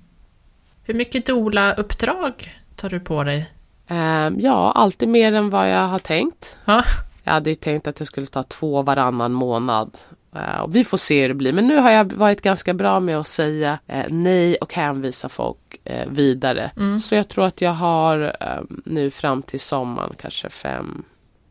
[0.84, 3.52] Hur mycket doula-uppdrag tar du på dig?
[3.88, 6.56] Ehm, ja, alltid mer än vad jag har tänkt.
[6.66, 6.84] Ja.
[7.24, 9.98] Jag hade ju tänkt att jag skulle ta två varannan månad.
[10.36, 11.54] Eh, vi får se hur det blir.
[11.54, 15.58] Men nu har jag varit ganska bra med att säga eh, nej och hänvisa folk
[15.84, 16.72] eh, vidare.
[16.78, 17.00] Mm.
[17.00, 21.04] Så jag tror att jag har eh, nu fram till sommaren kanske fem.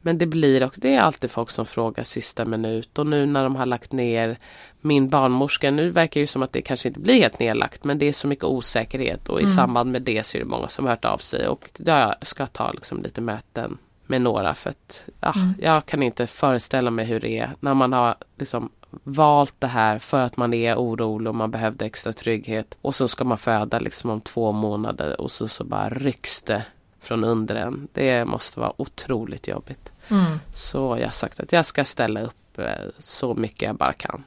[0.03, 2.99] Men det blir också, det är alltid folk som frågar sista minut.
[2.99, 4.39] Och nu när de har lagt ner
[4.81, 7.85] min barnmorska, nu verkar det ju som att det kanske inte blir helt nedlagt.
[7.85, 9.57] Men det är så mycket osäkerhet och i Mm.
[9.57, 11.49] samband med det så är det många som har hört av sig.
[11.49, 15.55] Och jag ska ta liksom lite möten med några för att ja, Mm.
[15.61, 18.71] jag kan inte föreställa mig hur det är när man har liksom
[19.05, 23.09] valt det här för att man är orolig och man behövde extra trygghet och så
[23.09, 26.63] ska man föda liksom om två månader och så, så bara rycks det
[27.01, 27.89] från under en.
[27.93, 29.93] Det måste vara otroligt jobbigt.
[30.09, 30.39] Mm.
[30.55, 32.65] Så jag har sagt att jag ska ställa upp eh,
[32.99, 34.25] så mycket jag bara kan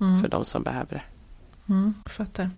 [0.00, 0.20] Mm.
[0.22, 1.02] för de som behöver det.
[1.72, 1.94] Mm.
[2.06, 2.50] Fattar.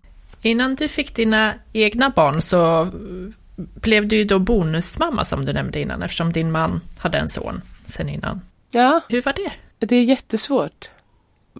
[0.43, 2.89] Innan du fick dina egna barn så
[3.57, 7.63] blev du ju då bonusmamma som du nämnde innan eftersom din man hade en son
[7.87, 8.41] sen innan.
[8.71, 9.53] Ja, Hur var det?
[9.87, 10.91] det är jättesvårt.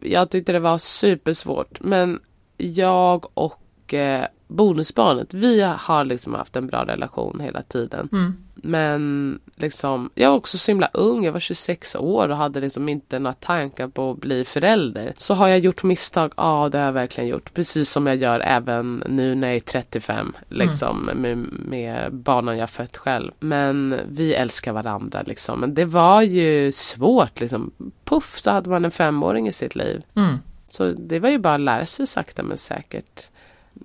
[0.03, 1.81] Jag tyckte det var supersvårt.
[1.81, 2.21] Men
[2.57, 3.61] jag och
[3.95, 8.09] eh, bonusbarnet, vi har liksom haft en bra relation hela tiden.
[8.13, 8.35] Mm.
[8.55, 12.89] Men liksom, jag var också så himla ung, jag var 26 år och hade liksom
[12.89, 15.15] inte några tankar på att bli förälder.
[15.17, 16.33] Så har jag gjort misstag?
[16.37, 17.55] Ja, det har jag verkligen gjort.
[17.55, 22.71] Precis som jag gör även nu när jag är 35, liksom med, med barnen jag
[22.71, 23.33] fött själv.
[23.41, 25.61] Men vi älskar varandra liksom.
[25.61, 27.73] Men det var ju svårt liksom.
[28.05, 30.03] Puff så hade man en femåring i sitt liv.
[30.15, 30.37] Mm.
[30.69, 33.29] Så det var ju bara att lära sig sakta men säkert.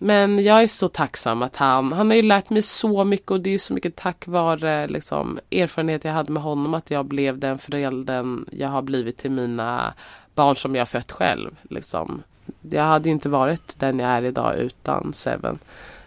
[0.03, 3.41] Men jag är så tacksam att han, han har ju lärt mig så mycket och
[3.41, 7.39] det är så mycket tack vare liksom, erfarenhet jag hade med honom att jag blev
[7.39, 9.93] den föräldern jag har blivit till mina
[10.35, 11.55] barn som jag fött själv.
[11.69, 12.23] Liksom.
[12.61, 15.59] Jag hade ju inte varit den jag är idag utan Seven.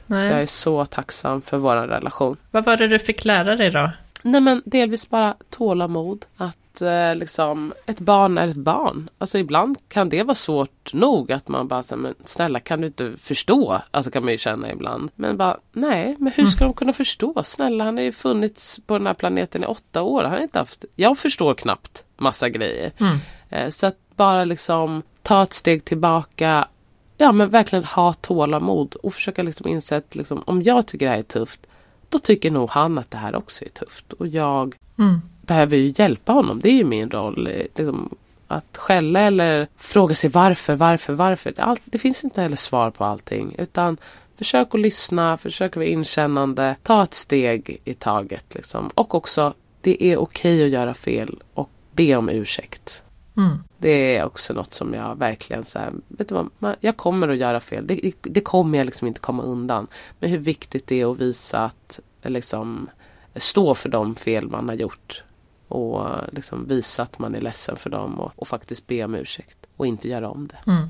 [0.06, 0.46] Så jag är Nej.
[0.46, 2.36] så tacksam för vår relation.
[2.50, 3.90] Vad var det du fick lära dig då?
[4.22, 6.26] Nej men delvis bara tålamod.
[6.36, 9.10] Att eh, liksom ett barn är ett barn.
[9.18, 12.86] Alltså ibland kan det vara svårt nog att man bara säger men snälla kan du
[12.86, 13.82] inte förstå?
[13.90, 15.10] Alltså kan man ju känna ibland.
[15.14, 17.42] Men bara nej, men hur ska de kunna förstå?
[17.44, 20.22] Snälla han har ju funnits på den här planeten i åtta år.
[20.22, 22.92] Han har inte haft, jag förstår knappt massa grejer.
[22.98, 23.18] Mm.
[23.48, 26.68] Eh, så att bara liksom ta ett steg tillbaka.
[27.16, 31.12] Ja men verkligen ha tålamod och försöka liksom inse att liksom, om jag tycker det
[31.12, 31.60] här är tufft
[32.08, 34.12] då tycker nog han att det här också är tufft.
[34.12, 35.20] Och jag Mm.
[35.46, 36.60] Behöver ju hjälpa honom.
[36.60, 37.46] Det är ju min roll.
[37.46, 38.14] eh, Liksom,
[38.48, 41.54] att skälla eller fråga sig varför, varför, varför.
[41.56, 43.54] Allt, det finns inte heller svar på allting.
[43.58, 43.96] Utan
[44.38, 46.76] försök att lyssna, försök att vara inkännande.
[46.82, 48.54] Ta ett steg i taget.
[48.54, 48.90] Liksom.
[48.94, 53.02] Och också, det är okej att göra fel och be om ursäkt.
[53.36, 53.58] Mm.
[53.78, 57.36] Det är också något som jag verkligen så här, vet du vad, jag kommer att
[57.36, 57.86] göra fel.
[57.86, 59.86] Det, det kommer jag liksom inte komma undan.
[60.18, 62.90] Men hur viktigt det är att visa att liksom
[63.36, 65.22] stå för de fel man har gjort.
[65.68, 69.56] Och liksom visa att man är ledsen för dem och, och faktiskt be om ursäkt.
[69.76, 70.70] Och inte göra om det.
[70.70, 70.88] Mm.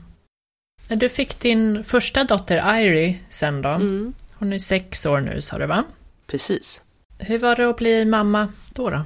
[0.88, 4.14] Du fick din första dotter Irie sen då, Mm.
[4.34, 5.84] hon är sex år nu sa du va?
[6.26, 6.82] Precis.
[7.18, 9.02] Hur var det att bli mamma då då?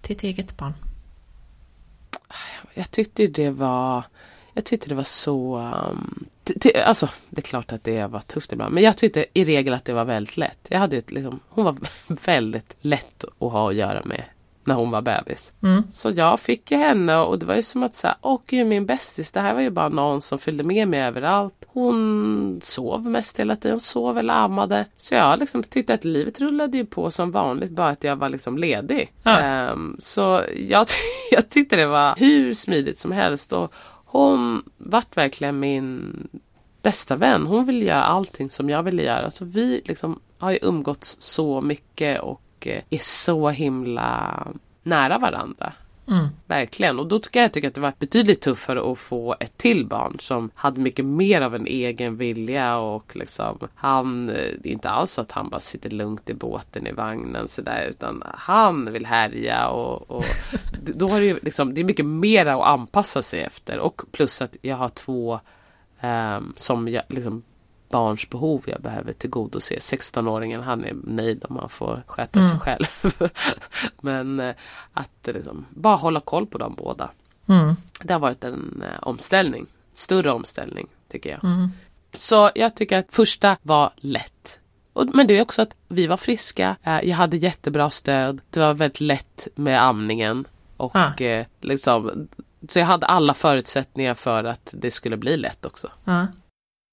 [0.00, 0.74] Till ett eget barn?
[2.74, 4.04] Jag tyckte det var
[4.54, 5.58] jag tyckte det var så...
[5.58, 6.26] Um,
[6.84, 8.74] alltså, det är klart att det var tufft ibland.
[8.74, 10.66] Men jag tyckte i regel att det var väldigt lätt.
[10.68, 11.76] Jag hade ett, liksom, hon var
[12.24, 14.24] väldigt lätt att ha att göra med
[14.70, 15.52] när hon var bebis.
[15.62, 15.82] Mm.
[15.90, 18.86] Så jag fick ju henne och det var ju som att säga, åh gud min
[18.86, 21.64] bästis, det här var ju bara någon som följde med mig överallt.
[21.66, 24.84] Hon sov mest hela tiden, hon sov eller ammade.
[24.96, 28.28] Så jag liksom tyckte att livet rullade ju på som vanligt, bara att jag var
[28.28, 29.12] liksom ledig.
[29.22, 29.38] Ja.
[29.38, 30.86] Ehm, så jag,
[31.30, 33.72] jag tyckte det var hur smidigt som helst och
[34.04, 36.28] hon vart verkligen min
[36.82, 37.46] bästa vän.
[37.46, 39.30] Hon ville göra allting som jag ville göra.
[39.30, 44.46] Så vi liksom har ju umgåtts så mycket och eh, är så himla
[44.82, 45.72] nära varandra.
[46.10, 46.26] Mm.
[46.46, 46.98] Verkligen.
[46.98, 49.86] Och då tycker jag, jag tycker att det var betydligt tuffare att få ett till
[49.86, 54.72] barn som hade mycket mer av en egen vilja och liksom han, eh, det är
[54.72, 59.06] inte alls att han bara sitter lugnt i båten i vagnen sådär utan han vill
[59.06, 60.24] härja och, och
[60.94, 64.42] då har det ju liksom, det är mycket mer att anpassa sig efter och plus
[64.42, 65.40] att jag har två
[66.00, 67.42] ehm, som jag, liksom
[67.90, 69.74] barns behov jag behöver tillgodose.
[69.74, 72.58] 16-åringen han är nöjd om han får sköta sig Mm.
[72.60, 72.86] själv.
[74.00, 74.54] Men eh,
[74.92, 77.10] att eh, liksom, bara hålla koll på dem båda.
[77.48, 77.76] Mm.
[78.02, 79.66] Det har varit en eh, omställning.
[79.92, 81.44] Större omställning tycker jag.
[81.44, 81.70] Mm.
[82.14, 84.58] Så jag tycker att första var lätt.
[85.14, 86.76] Men det är också att vi var friska.
[86.84, 88.40] Jag hade jättebra stöd.
[88.50, 90.44] Det var väldigt lätt med amningen.
[90.76, 91.12] Och Ah.
[91.60, 92.28] liksom,
[92.68, 95.90] så jag hade alla förutsättningar för att det skulle bli lätt också.
[96.04, 96.26] Ja.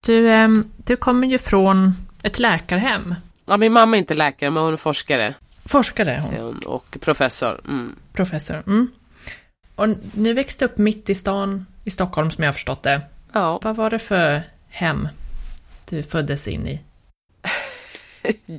[0.08, 1.94] Du, ehm, du kommer ju från
[2.24, 3.16] ett läkarhem.
[3.46, 5.34] Ja, min mamma är inte läkare men hon är forskare
[5.66, 7.62] Forskare är hon, är hon, och professor.
[7.66, 7.96] Mm.
[8.14, 8.64] professor.
[8.68, 8.92] Mm.
[9.76, 13.02] Och ni växte upp mitt i stan i Stockholm som jag har förstått det.
[13.34, 13.60] Ja.
[13.64, 15.08] Vad var det för hem
[15.90, 16.82] du föddes in i?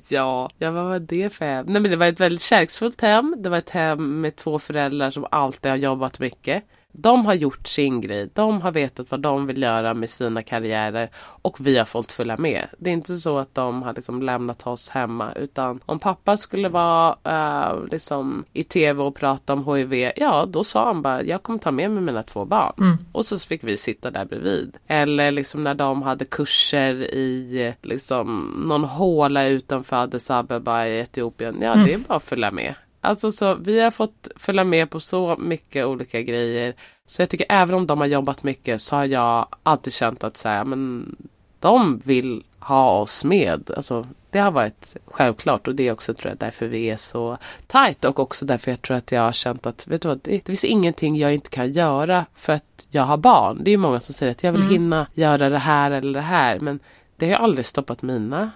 [0.09, 1.67] Ja, ja, vad var det för hem?
[1.67, 3.37] Nej, men det var ett väldigt kärleksfullt hem.
[3.39, 6.65] Det var ett hem med två föräldrar som alltid har jobbat mycket.
[6.93, 8.31] De har gjort sin grej.
[8.35, 11.11] De har vetat vad de vill göra med sina karriärer
[11.43, 12.67] och vi har fått följa med.
[12.79, 16.69] Det är inte så att de har liksom lämnat oss hemma utan om pappa skulle
[16.69, 21.43] vara eh, liksom i tv och prata om HIV, ja då sa han bara jag
[21.43, 22.73] kommer ta med mig mina två barn.
[22.79, 22.97] Mm.
[23.13, 24.77] Och så fick vi sitta där bredvid.
[24.87, 31.57] Eller liksom när de hade kurser i liksom någon håla utanför Addis Abeba i Etiopien.
[31.61, 31.87] Ja, Mm.
[31.87, 32.75] det är bara att följa med.
[33.01, 36.75] Alltså så vi har fått följa med på så mycket olika grejer.
[37.07, 40.37] Så jag tycker även om de har jobbat mycket så har jag alltid känt att
[40.37, 41.17] så här, men
[41.61, 43.71] de vill ha oss med.
[43.77, 47.39] Alltså, det har varit självklart och det är också tror jag därför vi är så
[47.67, 50.31] tajt och också därför jag tror att jag har känt att vet du vad, det,
[50.31, 53.59] det finns ingenting jag inte kan göra för att jag har barn.
[53.63, 54.73] Det är många som säger att jag vill mm.
[54.73, 56.81] hinna göra det här eller det här men
[57.17, 58.51] det har aldrig stoppat mina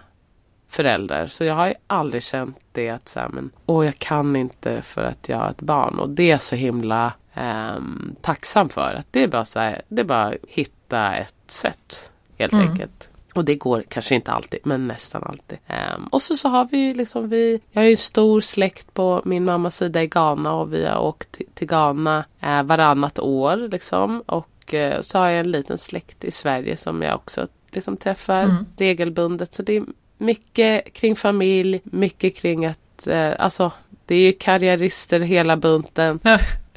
[0.72, 1.26] föräldrar.
[1.26, 4.82] Så jag har ju aldrig känt det att så här, men, åh jag kan inte
[4.82, 5.98] för att jag har ett barn.
[5.98, 7.80] Och det är så himla eh,
[8.20, 8.94] tacksam för.
[8.94, 12.68] Att det är bara så här, det är bara hitta ett sätt helt mm.
[12.68, 13.08] enkelt.
[13.34, 15.58] Och det går kanske inte alltid, men nästan alltid.
[15.96, 19.22] Um, och så, så har vi liksom vi, jag har ju en stor släkt på
[19.24, 23.56] min mammas sida i Ghana och vi har åkt till, till Ghana uh, varannat år
[23.56, 24.20] liksom.
[24.26, 28.42] Och uh, så har jag en liten släkt i Sverige som jag också liksom träffar
[28.42, 28.66] mm.
[28.76, 29.54] regelbundet.
[29.54, 29.84] Så det är
[30.22, 33.70] mycket kring familj, mycket kring att, uh, alltså
[34.06, 36.20] det är ju karriärister hela bunten.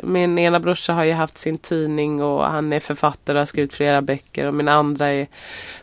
[0.03, 3.73] Min ena brorsa har ju haft sin tidning och han är författare och har skrivit
[3.73, 4.47] flera böcker.
[4.47, 5.27] Och min andra är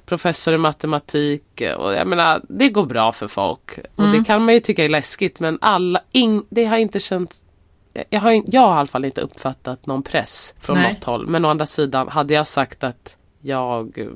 [0.07, 1.63] professor i matematik.
[1.79, 3.79] Och jag menar, det går bra för folk.
[3.97, 4.19] Och mm.
[4.19, 7.43] det kan man ju tycka är läskigt men alla, in, det har inte känts
[8.11, 10.93] jag har, jag har i alla fall inte uppfattat någon press från Nej.
[10.93, 11.27] något håll.
[11.27, 14.09] Men å andra sidan, hade jag sagt att jag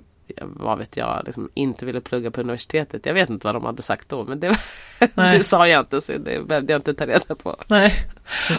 [0.42, 3.06] vad vet jag, liksom inte ville plugga på universitetet.
[3.06, 4.58] Jag vet inte vad de hade sagt då men det,
[5.14, 7.56] det sa jag inte så det behövde jag inte ta reda på.
[7.66, 7.92] Nej,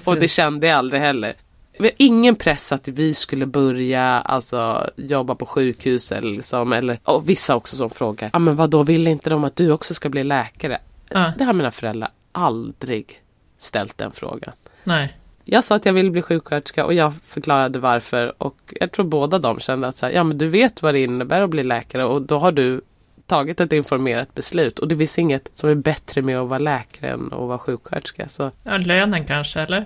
[0.05, 1.33] och det kände jag aldrig heller.
[1.79, 6.99] Vi har ingen press att vi skulle börja alltså, jobba på sjukhus eller, liksom, eller
[7.03, 9.71] och vissa också som frågar, ja ah, men vad då vill inte de att du
[9.71, 10.77] också ska bli läkare?
[11.09, 11.33] Ja.
[11.37, 13.21] Det har mina föräldrar aldrig
[13.59, 14.53] ställt den frågan.
[14.83, 15.17] Nej.
[15.49, 19.39] Jag sa att jag ville bli sjuksköterska och jag förklarade varför och jag tror båda
[19.39, 22.05] de kände att så här, ja men du vet vad det innebär att bli läkare
[22.05, 22.81] och då har du
[23.25, 27.11] tagit ett informerat beslut och det finns inget som är bättre med att vara läkare
[27.11, 28.27] än att vara sjuksköterska.
[28.29, 28.51] Så.
[28.63, 29.85] Ja, lönen kanske eller?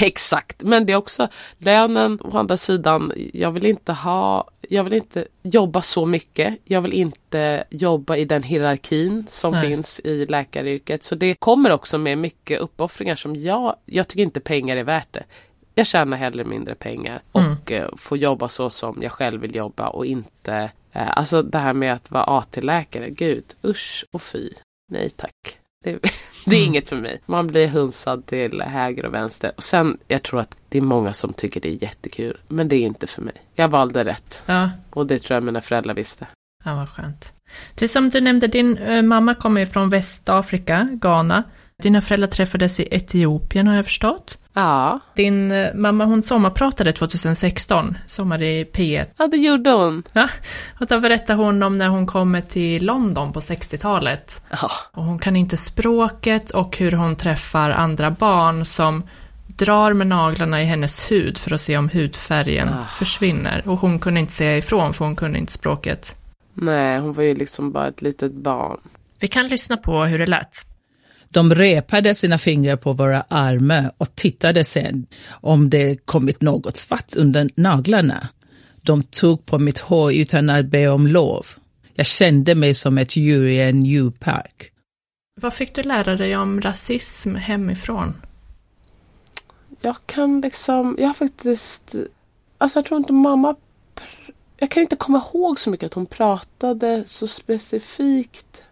[0.02, 3.12] Exakt, men det är också lönen å andra sidan.
[3.32, 6.58] Jag vill inte ha, jag vill inte jobba så mycket.
[6.64, 9.68] Jag vill inte jobba i den hierarkin som Nej.
[9.68, 11.02] finns i läkaryrket.
[11.04, 15.12] Så det kommer också med mycket uppoffringar som jag, jag tycker inte pengar är värt
[15.12, 15.24] det.
[15.74, 17.96] Jag tjänar hellre mindre pengar och mm.
[17.96, 21.92] får jobba så som jag själv vill jobba och inte eh, Alltså det här med
[21.92, 24.50] att vara AT-läkare, gud usch och fy.
[24.88, 25.59] Nej tack.
[25.84, 25.90] Det,
[26.44, 26.68] det är mm.
[26.68, 27.20] inget för mig.
[27.26, 29.52] Man blir hunsad till höger och vänster.
[29.56, 32.40] Och sen, jag tror att det är många som tycker det är jättekul.
[32.48, 33.34] Men det är inte för mig.
[33.54, 34.42] Jag valde rätt.
[34.46, 34.70] Ja.
[34.90, 36.26] Och det tror jag mina föräldrar visste.
[36.64, 37.34] Ja, vad skönt.
[37.74, 41.42] Du, som du nämnde, din äh, mamma kommer ju från Västafrika, Ghana.
[41.82, 44.38] Dina föräldrar träffades i Etiopien har jag förstått.
[44.54, 45.00] Ja.
[45.14, 49.06] Din äh, mamma hon sommarpratade 2016, sommar i P1.
[49.16, 50.02] Ja, det gjorde hon.
[50.12, 50.28] Ja,
[50.80, 54.42] och då berättade hon om när hon kommer till London på 60-talet.
[54.50, 54.70] Ja.
[54.92, 59.02] Och hon kan inte språket och hur hon träffar andra barn som
[59.46, 62.86] drar med naglarna i hennes hud för att se om hudfärgen ah.
[62.86, 63.62] försvinner.
[63.66, 66.16] Och hon kunde inte säga ifrån för hon kunde inte språket.
[66.54, 68.80] Nej, hon var ju liksom bara ett litet barn.
[69.20, 70.66] Vi kan lyssna på hur det lät.
[71.32, 77.16] De repade sina fingrar på våra armar och tittade sen om det kommit något svart
[77.16, 78.28] under naglarna.
[78.82, 81.46] De tog på mitt hår utan att be om lov.
[81.94, 84.72] Jag kände mig som ett djur i en djurpark.
[85.40, 88.14] Vad fick du lära dig om rasism hemifrån?
[89.80, 91.94] Jag kan liksom, jag har faktiskt,
[92.58, 93.56] alltså jag tror inte mamma,
[94.56, 98.62] jag kan inte komma ihåg så mycket att hon pratade så specifikt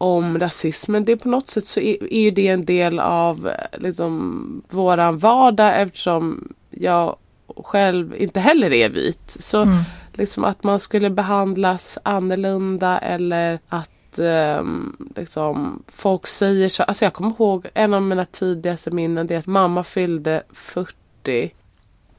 [0.00, 1.04] om rasismen.
[1.04, 5.82] Det är på något sätt så är, är det en del av liksom, våran vardag
[5.82, 7.16] eftersom jag
[7.56, 9.36] själv inte heller är vit.
[9.40, 9.76] Så mm.
[10.12, 16.82] liksom att man skulle behandlas annorlunda eller att um, liksom, folk säger så.
[16.82, 21.54] Alltså jag kommer ihåg en av mina tidigaste minnen det är att mamma fyllde 40.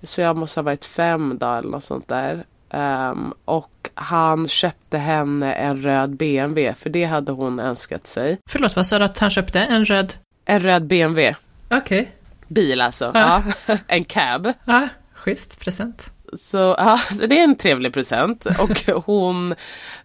[0.04, 2.46] Så jag måste ha varit fem då eller något sånt där.
[2.70, 8.40] Um, och han köpte henne en röd BMW för det hade hon önskat sig.
[8.50, 9.60] Förlåt, vad sa du att han köpte?
[9.60, 10.14] En röd?
[10.46, 11.36] En röd BMW.
[11.70, 12.02] Okej.
[12.02, 12.06] Okay.
[12.48, 13.12] Bil alltså.
[13.14, 13.44] Ja.
[13.66, 13.78] ja.
[13.88, 14.54] en cab.
[14.66, 16.14] Ja, schysst present.
[16.40, 19.56] Så ja, det är en trevlig present och hon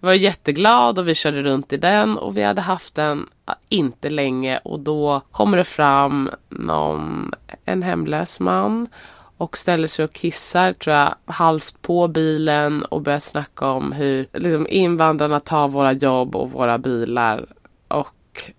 [0.00, 3.26] var jätteglad och vi körde runt i den och vi hade haft den
[3.68, 7.32] inte länge och då kommer det fram någon,
[7.64, 8.88] en hemlös man
[9.36, 14.28] och ställer sig och kissar tror jag halvt på bilen och börjar snacka om hur
[14.32, 17.46] liksom, invandrarna tar våra jobb och våra bilar.
[17.88, 18.52] Och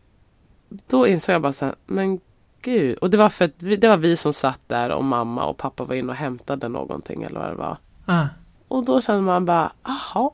[0.87, 2.19] då insåg jag bara så här, men
[2.61, 2.97] gud.
[2.97, 5.57] Och det var för att vi, det var vi som satt där och mamma och
[5.57, 7.77] pappa var inne och hämtade någonting eller vad det var.
[8.09, 8.25] Uh.
[8.67, 10.33] Och då kände man bara, aha,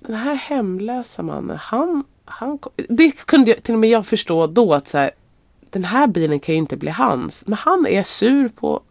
[0.00, 4.74] den här hemlösa mannen, han, han Det kunde jag, till och med jag förstå då
[4.74, 5.10] att så här,
[5.70, 7.46] den här bilen kan ju inte bli hans.
[7.46, 8.82] Men han är sur på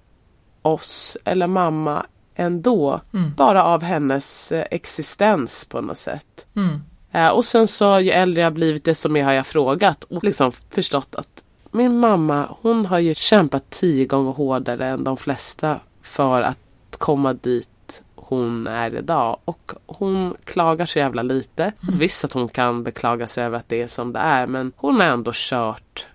[0.64, 2.06] oss eller mamma
[2.36, 3.02] ändå.
[3.14, 3.34] Mm.
[3.38, 6.46] Bara av hennes eh, existens på något sätt.
[6.56, 6.82] Mm.
[7.12, 10.52] Eh, och sen så ju äldre jag blivit desto mer har jag frågat och liksom
[10.52, 16.42] förstått att min mamma hon har ju kämpat tio gånger hårdare än de flesta för
[16.42, 16.58] att
[16.98, 17.70] komma dit
[18.16, 19.38] hon är idag.
[19.46, 21.72] Och hon klagar så jävla lite.
[22.00, 24.96] Visst att hon kan beklaga sig över att det är som det är men hon
[24.96, 26.08] har ändå kört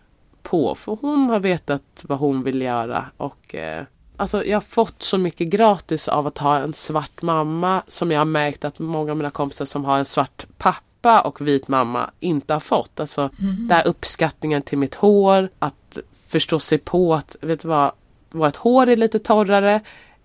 [0.42, 3.84] på för hon har vetat vad hon vill göra och eh,
[4.21, 8.21] Alltså jag har fått så mycket gratis av att ha en svart mamma som jag
[8.21, 12.11] har märkt att många av mina kompisar som har en svart pappa och vit mamma
[12.21, 13.01] inte har fått.
[13.01, 13.69] Alltså Mm.
[13.69, 15.99] där uppskattningen till mitt hår, att
[16.29, 17.93] förstå sig på att, vet du vad,
[18.31, 19.81] vårt hår är lite torrare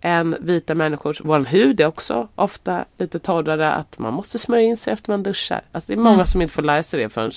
[0.06, 1.22] än vita människors.
[1.24, 5.24] Vår hud är också ofta lite torrare, att man måste smörja in sig efter man
[5.24, 5.62] duschar.
[5.72, 6.26] Alltså det är många Mm.
[6.26, 7.32] som inte får lära sig det förrän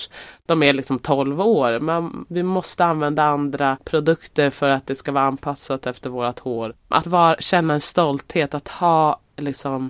[0.45, 1.79] de är liksom 12 år.
[1.79, 6.73] Man, vi måste använda andra produkter för att det ska vara anpassat efter vårt hår.
[6.87, 9.89] Att vara, känna en stolthet, att ha liksom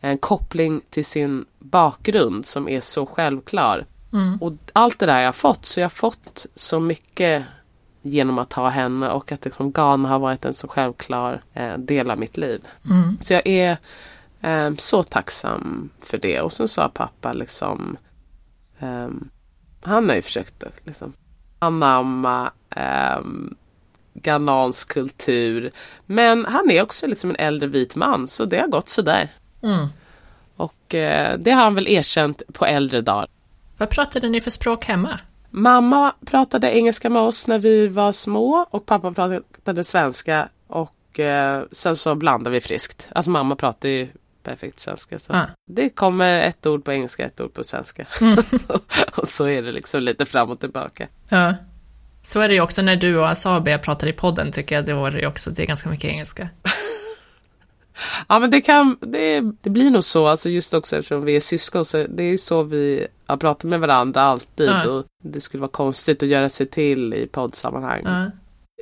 [0.00, 3.86] en koppling till sin bakgrund som är så självklar.
[4.12, 4.38] Mm.
[4.42, 7.44] Och allt det där jag har fått, så jag har fått så mycket
[8.08, 12.10] genom att ha henne och att liksom Ghana har varit en så självklar eh, del
[12.10, 12.64] av mitt liv.
[12.90, 13.18] Mm.
[13.20, 13.76] Så jag är
[14.40, 16.40] eh, så tacksam för det.
[16.40, 17.96] Och sen sa pappa liksom
[18.78, 19.28] ehm,
[19.82, 21.12] Han har ju försökt liksom
[21.58, 22.50] anamma
[23.18, 23.56] um,
[24.14, 25.70] Ghanansk kultur.
[26.06, 29.34] Men han är också liksom en äldre vit man så det har gått sådär.
[29.62, 29.86] Mm.
[30.56, 33.28] Och eh, det har han väl erkänt på äldre dagar.
[33.78, 35.20] Vad pratade ni för språk hemma?
[35.58, 41.62] Mamma pratade engelska med oss när vi var små och pappa pratade svenska och eh,
[41.72, 43.08] sen så blandade vi friskt.
[43.12, 44.08] Alltså mamma pratar ju
[44.42, 45.18] perfekt svenska.
[45.18, 45.32] Så.
[45.32, 45.46] Ah.
[45.66, 48.06] Det kommer ett ord på engelska, ett ord på svenska.
[48.20, 48.38] Mm.
[49.16, 51.08] och så är det liksom lite fram och tillbaka.
[51.28, 51.54] Ja.
[52.22, 54.86] Så är det ju också när du och Asabia pratar i podden tycker jag.
[54.86, 56.48] Då är det ju också det är ganska mycket engelska.
[58.28, 61.40] Ja men det kan, det, det blir nog så, alltså just också eftersom vi är
[61.40, 64.90] syskon så det är ju så vi har pratat med varandra alltid Ja.
[64.90, 68.02] och det skulle vara konstigt att göra sig till i poddsammanhang.
[68.04, 68.24] Ja.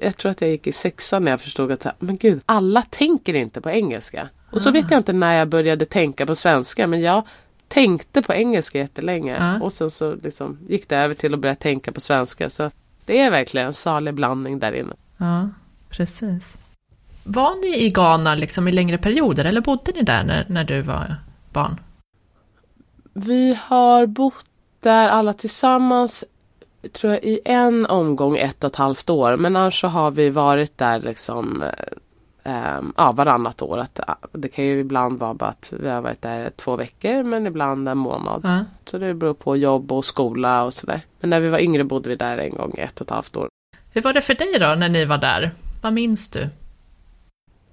[0.03, 3.35] Jag tror att jag gick i sexan när jag förstod att men gud, alla tänker
[3.35, 4.29] inte på engelska.
[4.51, 7.23] Och så vet jag inte när jag började tänka på svenska men jag
[7.69, 9.65] tänkte på engelska jättelänge Ja.
[9.65, 12.51] och sen så liksom gick det över till att börja tänka på svenska.
[12.51, 12.71] Så
[13.05, 14.95] det är verkligen en salig blandning där inne.
[15.17, 15.49] ja,
[15.91, 16.59] precis.
[17.25, 20.81] Var ni i Ghana liksom i längre perioder eller bodde ni där när, när du
[20.81, 21.17] var
[21.53, 21.81] barn?
[23.13, 24.47] Vi har bott
[24.81, 26.25] där alla tillsammans
[26.93, 29.37] tror jag i en omgång ett och ett halvt år.
[29.37, 33.79] Men annars så har vi varit där liksom eh, eh, ja, varannat år.
[33.79, 34.01] Att,
[34.33, 37.89] det kan ju ibland vara bara att vi har varit där två veckor men ibland
[37.89, 38.41] en månad.
[38.45, 38.65] Ja.
[38.85, 41.01] Så det beror på jobb och skola och sådär.
[41.21, 43.49] Men när vi var yngre bodde vi där en gång ett och ett halvt år.
[43.93, 45.51] Hur var det för dig då när ni var där?
[45.83, 46.49] Vad minns du?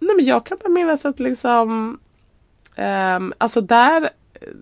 [0.01, 1.99] Nej men jag kan bara minnas att liksom
[2.75, 4.09] ehm, Alltså där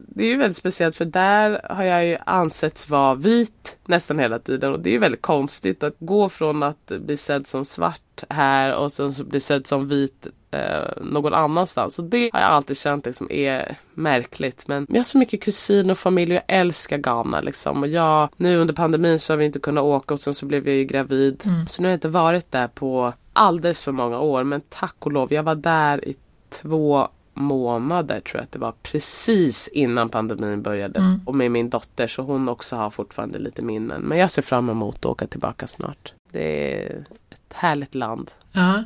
[0.07, 4.39] Det är ju väldigt speciellt för där har jag ju ansetts vara vit nästan hela
[4.39, 8.23] tiden och det är ju väldigt konstigt att gå från att bli sedd som svart
[8.29, 11.99] här och sen så bli sedd som vit eh, någon annanstans.
[11.99, 14.67] Och det har jag alltid känt liksom är märkligt.
[14.67, 17.83] Men jag har så mycket kusin och familj och jag älskar Ghana liksom.
[17.83, 20.67] Och jag, nu under pandemin så har vi inte kunnat åka och sen så blev
[20.67, 21.43] jag ju gravid.
[21.45, 21.67] Mm.
[21.67, 24.43] Så nu har jag inte varit där på alldeles för många år.
[24.43, 26.15] Men tack och lov, jag var där i
[26.49, 30.99] två månader tror jag att det var precis innan pandemin började.
[30.99, 31.21] Mm.
[31.25, 34.01] Och med min dotter så hon också har fortfarande lite minnen.
[34.01, 36.13] Men jag ser fram emot att åka tillbaka snart.
[36.31, 38.31] Det är ett härligt land.
[38.51, 38.83] Ja.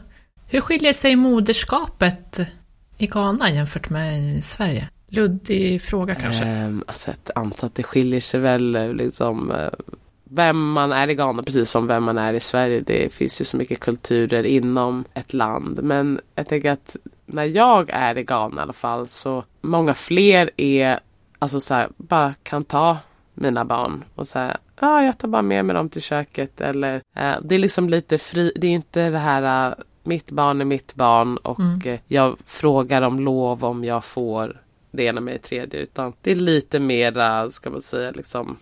[0.47, 2.39] Hur skiljer sig moderskapet
[2.97, 4.89] i Ghana jämfört med i Sverige?
[5.07, 6.45] Luddig fråga kanske.
[6.45, 9.69] Ehm, alltså jag antar att det skiljer sig väl eh, liksom eh,
[10.35, 12.81] vem man är i Ghana precis som vem man är i Sverige.
[12.81, 15.83] Det finns ju så mycket kulturer inom ett land.
[15.83, 20.49] Men jag tänker att när jag är i Ghana i alla fall så många fler
[20.57, 20.99] är
[21.39, 22.97] alltså så här, bara kan ta
[23.33, 27.33] mina barn och säga ja jag tar bara med mig dem till köket eller eh,
[27.43, 29.73] det är liksom lite fri, det är inte det här eh,
[30.03, 31.81] mitt barn är mitt barn och Mm.
[31.85, 34.61] eh, jag frågar om lov om jag får
[34.91, 38.57] det ena med det tredje utan det är lite mera, ska man säga, liksom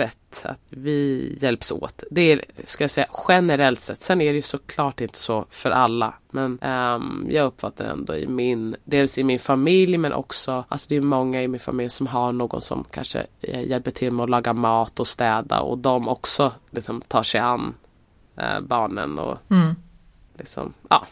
[0.00, 2.02] öppet att vi hjälps åt.
[2.10, 4.00] Det är, ska jag säga, generellt sett.
[4.00, 6.14] Sen är det ju såklart inte så för alla.
[6.30, 10.96] Men ehm, jag uppfattar ändå i min, dels i min familj men också, alltså det
[10.96, 14.30] är många i min familj som har någon som kanske eh, hjälper till med att
[14.30, 17.74] laga mat och städa och de också liksom tar sig an
[18.36, 19.74] eh, barnen och Mm.
[20.38, 21.06] liksom, ja.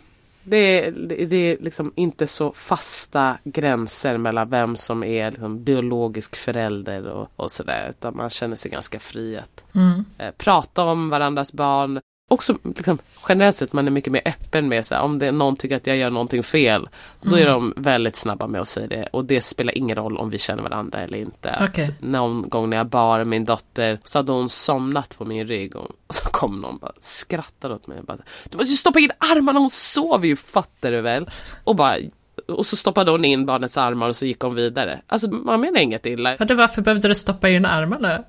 [0.49, 0.90] Det är,
[1.26, 7.28] det är liksom inte så fasta gränser mellan vem som är liksom biologisk förälder och,
[7.36, 7.86] och sådär.
[7.90, 10.05] Utan man känner sig ganska fri att Mm.
[10.18, 12.01] eh, prata om varandras barn.
[12.28, 12.98] Också liksom,
[13.28, 15.86] generellt sett man är mycket mer öppen med så här, om det, någon tycker att
[15.86, 16.88] jag gör någonting fel.
[17.22, 20.30] Då är de väldigt snabba med att säga det och det spelar ingen roll om
[20.30, 21.50] vi känner varandra eller inte.
[21.50, 25.76] Att någon gång när jag bar min dotter så hade hon somnat på min rygg
[25.76, 27.98] och, så kom någon och bara skrattade åt mig.
[27.98, 28.18] och Bara,
[28.50, 31.26] du måste ju stoppa in armarna, hon sover ju fattar du väl?
[31.64, 31.96] Och bara
[32.48, 35.00] och så stoppade hon in barnets armar och så gick hon vidare.
[35.06, 36.36] Alltså man menar inget illa.
[36.38, 38.24] Vadå, varför behövde du stoppa in armarna?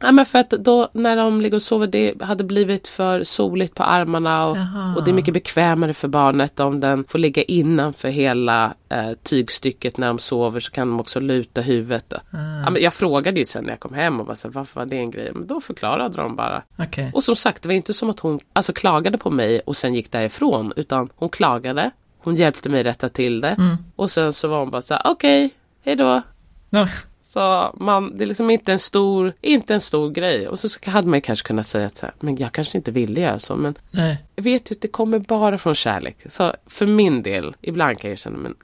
[0.00, 3.74] Ja men för att då när de ligger och sover det hade blivit för soligt
[3.74, 4.56] på armarna och,
[4.96, 9.98] och det är mycket bekvämare för barnet om den får ligga innanför hela eh, tygstycket
[9.98, 12.04] när de sover så kan de också luta huvudet.
[12.08, 12.16] Då.
[12.64, 14.86] Ja, men jag frågade ju sen när jag kom hem och bara så, varför var
[14.86, 15.32] det en grej?
[15.34, 16.62] Men då förklarade de bara.
[16.78, 17.10] Okej.
[17.14, 19.94] Och som sagt det var inte som att hon alltså, klagade på mig och sen
[19.94, 21.90] gick därifrån utan hon klagade.
[22.18, 23.48] Hon hjälpte mig rätta till det.
[23.48, 23.76] Mm.
[23.96, 25.50] Och sen så var hon bara så här, okej,
[25.84, 26.22] hej då.
[26.70, 26.88] Ja.
[27.28, 30.48] Så man, det är liksom inte en stor, inte en stor grej.
[30.48, 32.90] Och så så hade man kanske kunnat säga att så här, men jag kanske inte
[32.90, 33.56] ville göra så.
[33.56, 34.24] Men Nej.
[34.36, 36.16] jag vet ju att det kommer bara från kärlek.
[36.30, 38.54] Så för min del, ibland kan jag känna, men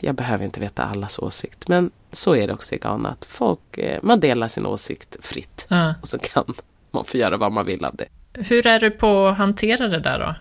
[0.00, 1.68] jag behöver inte veta allas åsikt.
[1.68, 5.66] Men så är det också i Ghana, att folk, eh, man delar sin åsikt fritt.
[5.68, 5.94] Ja.
[6.02, 6.54] Och så kan
[6.90, 8.06] man få göra vad man vill av det.
[8.34, 10.34] Hur är du på att hantera det där då?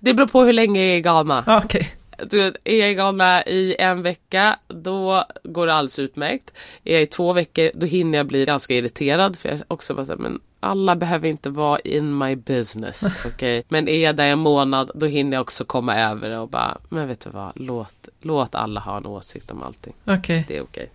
[0.00, 1.44] Det beror på hur länge jag är i Ghana.
[1.64, 1.90] Okej.
[2.30, 6.52] Du är jag Ghana i en vecka då går det alldeles utmärkt.
[6.84, 10.04] Är jag i två veckor då hinner jag bli ganska irriterad för jag också bara
[10.04, 13.26] så här, men alla behöver inte vara in my business.
[13.26, 13.64] okej?
[13.68, 16.78] Men är jag där en månad då hinner jag också komma över det och bara,
[16.88, 19.94] men vet du vad, låt, låt alla ha en åsikt om allting.
[20.04, 20.44] Okej.
[20.48, 20.90] Det är okej.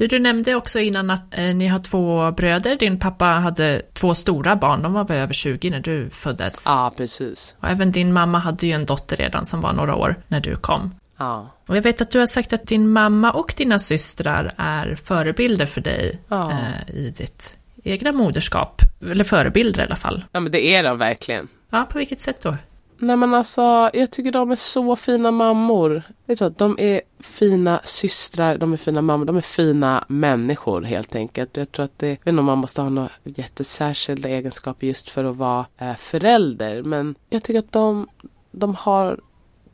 [0.00, 2.76] Du, du nämnde också innan att eh, ni har två bröder.
[2.76, 4.82] Din pappa hade två stora barn.
[4.82, 6.64] De var väl över 20 när du föddes.
[6.68, 7.54] Ja, precis.
[7.60, 10.56] Och även din mamma hade ju en dotter redan som var några år när du
[10.56, 10.94] kom.
[11.18, 11.50] Ja.
[11.68, 15.66] Och jag vet att du har sagt att din mamma och dina systrar är förebilder
[15.66, 16.50] för dig Ja.
[16.50, 18.82] eh, i ditt egna moderskap.
[19.10, 20.24] Eller förebilder i alla fall.
[20.32, 21.48] ja, men det är de verkligen.
[21.70, 22.56] Ja, på vilket sätt då?
[23.02, 26.02] Nej men alltså, jag tycker de är så fina mammor.
[26.26, 30.82] Vet du vad, de är fina systrar, de är fina mammor, de är fina människor
[30.82, 31.56] helt enkelt.
[31.56, 35.08] Jag tror att det, jag vet inte om man måste ha några jättesärskilda egenskaper just
[35.08, 36.82] för att vara eh, förälder.
[36.82, 38.08] Men jag tycker att de,
[38.50, 39.20] de har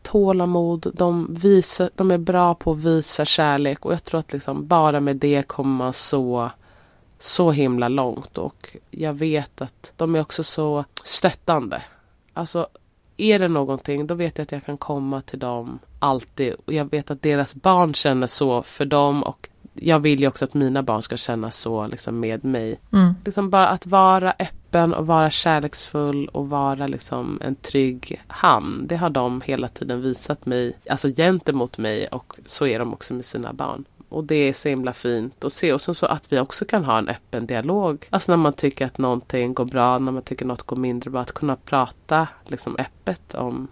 [0.03, 4.67] tålamod, de, visar, de är bra på att visa kärlek och jag tror att liksom
[4.67, 6.51] bara med det kommer man så
[7.19, 11.83] så himla långt och jag vet att de är också så stöttande.
[12.33, 12.69] Alltså
[13.17, 16.91] är det någonting då vet jag att jag kan komma till dem alltid och jag
[16.91, 19.49] vet att deras barn känner så för dem och
[19.81, 22.81] jag vill ju också att mina barn ska känna så liksom med mig.
[22.93, 23.15] Mm.
[23.25, 28.87] Liksom bara att vara öppen och vara kärleksfull och vara liksom en trygg hamn.
[28.87, 33.15] Det har de hela tiden visat mig, alltså gentemot mig och så är de också
[33.15, 33.85] med sina barn.
[34.09, 35.73] Och det är så himla fint att se.
[35.73, 38.09] Och sen så att vi också kan ha en öppen dialog.
[38.11, 41.21] Alltså när man tycker att någonting går bra, när man tycker något går mindre bra.
[41.21, 43.69] Att kunna prata liksom öppet om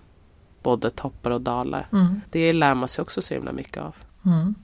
[0.62, 1.88] både toppar och dalar.
[1.92, 2.20] Mm.
[2.30, 3.94] Det lär man sig också så himla mycket av.
[4.26, 4.54] Mm.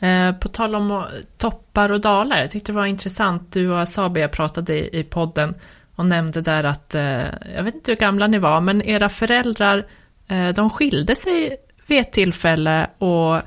[0.00, 1.04] Eh, på tal om
[1.36, 5.54] toppar och dalar, jag tyckte det var intressant, du och Asabia pratade i, i podden
[5.94, 7.24] och nämnde där att, eh,
[7.56, 9.86] jag vet inte hur gamla ni var, men era föräldrar,
[10.28, 13.42] eh, de skilde sig vid ett tillfälle och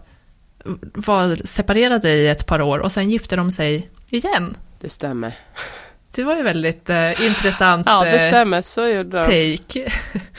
[0.93, 4.57] var separerade i ett par år och sen gifte de sig igen.
[4.79, 5.37] Det stämmer.
[6.15, 8.61] Det var ju väldigt eh, intressant Ja, det eh, stämmer.
[8.61, 9.21] Så gjorde de.
[9.21, 9.91] take.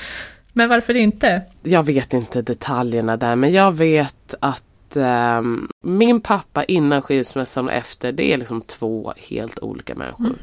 [0.52, 1.42] men varför inte?
[1.62, 7.72] Jag vet inte detaljerna där men jag vet att ehm, min pappa innan skilsmässan och
[7.72, 10.36] efter det är liksom två helt olika människor.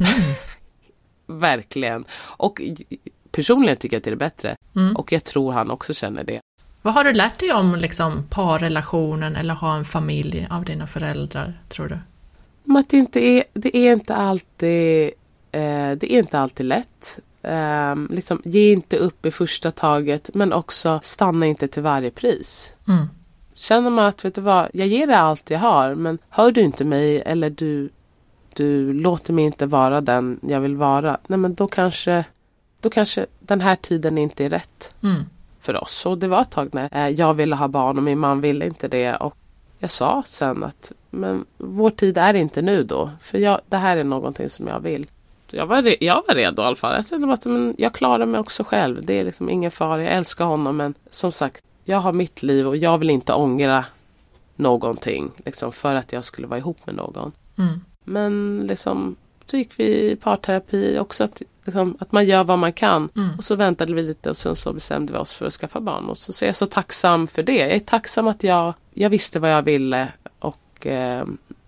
[1.28, 2.06] Verkligen.
[2.38, 2.62] Och
[3.32, 4.56] personligen tycker jag att det är bättre.
[4.76, 4.96] Mm.
[4.96, 6.40] Och jag tror han också känner det.
[6.82, 11.54] Vad har du lärt dig om liksom, parrelationen eller ha en familj av dina föräldrar,
[11.68, 11.98] tror du?
[12.64, 15.12] Men att det inte är, det är inte alltid,
[15.52, 17.20] eh, det är inte alltid lätt.
[17.42, 22.74] Ehm, liksom, ge inte upp i första taget men också stanna inte till varje pris.
[22.88, 23.10] Mm.
[23.54, 26.62] Känner man att, vet du vad, jag ger dig allt jag har men hör du
[26.62, 27.90] inte mig eller du,
[28.54, 31.18] du låter mig inte vara den jag vill vara.
[31.28, 32.26] Nej men då kanske,
[32.80, 35.26] då kanske den här tiden inte är rätt Mm.
[35.62, 36.06] För oss.
[36.06, 38.66] Och det var ett tag när eh, jag ville ha barn och min man ville
[38.66, 39.16] inte det.
[39.16, 39.36] Och
[39.80, 43.12] jag sa sen att men vår tid är inte nu då.
[43.22, 45.08] För jag, det här är någonting som jag vill.
[45.52, 46.96] Jag var, re- jag var redo i alla fall.
[46.96, 49.06] Jag tänkte att men jag klarar mig också själv.
[49.06, 50.04] Det är liksom ingen fara.
[50.04, 53.86] Jag älskar honom men som sagt, jag har mitt liv och jag vill inte ångra
[54.56, 57.32] någonting liksom, för att jag skulle vara ihop med någon.
[57.58, 57.82] Mm.
[58.04, 59.16] Men liksom
[59.52, 63.10] så gick vi i parterapi också att, liksom, att man gör vad man kan.
[63.16, 63.30] Mm.
[63.38, 66.06] Och så väntade vi lite och sen så bestämde vi oss för att skaffa barn.
[66.06, 67.58] Och så, så är jag så tacksam för det.
[67.58, 70.08] Jag är tacksam att jag, jag visste vad jag ville
[70.40, 71.26] och eh,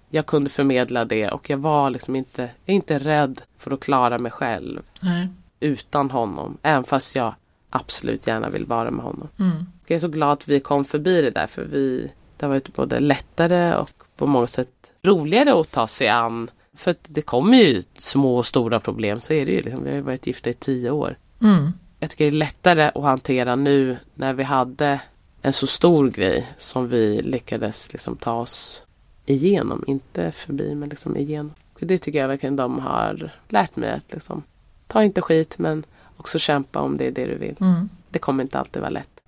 [0.09, 1.29] jag kunde förmedla det.
[1.29, 4.81] Och jag var liksom inte, jag är inte rädd för att klara mig själv.
[5.01, 5.27] Nej.
[5.59, 6.57] utan honom.
[6.61, 7.33] Även fast jag
[7.69, 9.27] absolut gärna vill vara med honom.
[9.39, 9.65] Mm.
[9.87, 12.73] Jag är så glad att vi kom förbi det där för vi, det har varit
[12.73, 16.49] både lättare och på många sätt roligare att ta sig an.
[16.77, 19.61] För att det kommer ju små och stora problem, så är det ju.
[19.61, 19.83] Liksom.
[19.83, 21.17] Vi har ju varit gifta i tio år.
[21.41, 21.73] Mm.
[21.99, 25.01] Jag tycker det är lättare att hantera nu när vi hade
[25.41, 28.83] en så stor grej som vi lyckades liksom ta oss
[29.25, 29.83] igenom.
[29.87, 31.53] Inte förbi, men liksom igenom.
[31.79, 34.43] Det tycker jag verkligen de har lärt mig att liksom,
[34.87, 35.83] ta inte skit men
[36.17, 37.55] också kämpa om det är det du vill.
[37.59, 37.89] Mm.
[38.09, 39.20] Det kommer inte alltid vara lätt.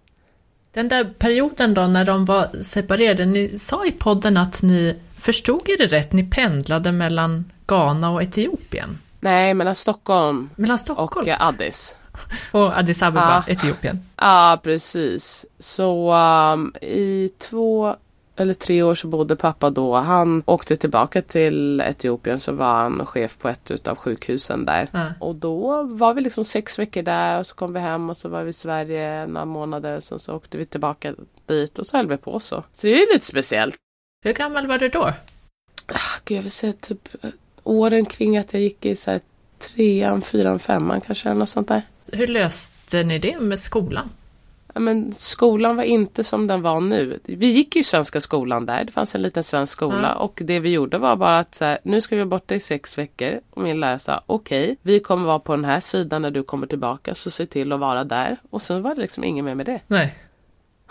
[0.73, 5.61] Den där perioden då när de var separerade, ni sa i podden att ni, förstod
[5.65, 8.97] jag det rätt, ni pendlade mellan Ghana och Etiopien?
[9.19, 11.95] Nej, mellan Stockholm Mellan och Stockholm eh, Addis.
[12.51, 13.51] och Addis Abeba, Ah.
[13.51, 13.99] Etiopien?
[14.17, 15.45] Ja, precis.
[15.59, 17.95] Så um, i två
[18.35, 19.95] eller tre år så bodde pappa då.
[19.95, 24.89] Han åkte tillbaka till Etiopien så var han chef på ett utav sjukhusen där.
[24.93, 25.05] Ja.
[25.19, 28.29] Och då var vi liksom sex veckor där och så kom vi hem och så
[28.29, 29.99] var vi i Sverige några månader.
[29.99, 31.15] Så, så åkte vi tillbaka
[31.45, 32.63] dit och så höll vi på så.
[32.73, 33.75] Så det är lite speciellt.
[34.25, 35.11] Hur gammal var du då?
[35.87, 37.29] Ah, Gud, jag vill säga typ eh,
[37.63, 39.21] åren kring att jag gick i så här
[39.59, 41.81] trean, fyran, femman kanske eller något sånt där.
[42.13, 44.09] Hur löste ni det med skolan?
[44.73, 47.19] Men skolan var inte som den var nu.
[47.23, 48.83] Vi gick ju svenska skolan där.
[48.83, 50.15] Det fanns en liten svensk skola Ja.
[50.15, 52.59] och det vi gjorde var bara att så här, nu ska vi vara borta i
[52.59, 53.39] sex veckor.
[53.49, 56.67] Och min lärare sa okej, vi kommer vara på den här sidan när du kommer
[56.67, 58.37] tillbaka så se till att vara där.
[58.49, 59.79] Och sen var det liksom inget mer med det.
[59.87, 60.15] Nej.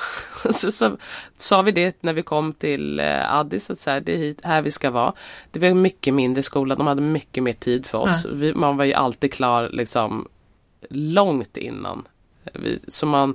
[0.50, 0.96] så, så
[1.36, 4.40] sa vi det när vi kom till eh, Addis att så här, det är hit,
[4.42, 5.12] här vi ska vara.
[5.50, 8.24] Det var en mycket mindre skola, de hade mycket mer tid för oss.
[8.24, 8.30] Ja.
[8.34, 10.28] Vi, man var ju alltid klar liksom
[10.90, 12.08] långt innan.
[12.54, 13.34] Vi, så man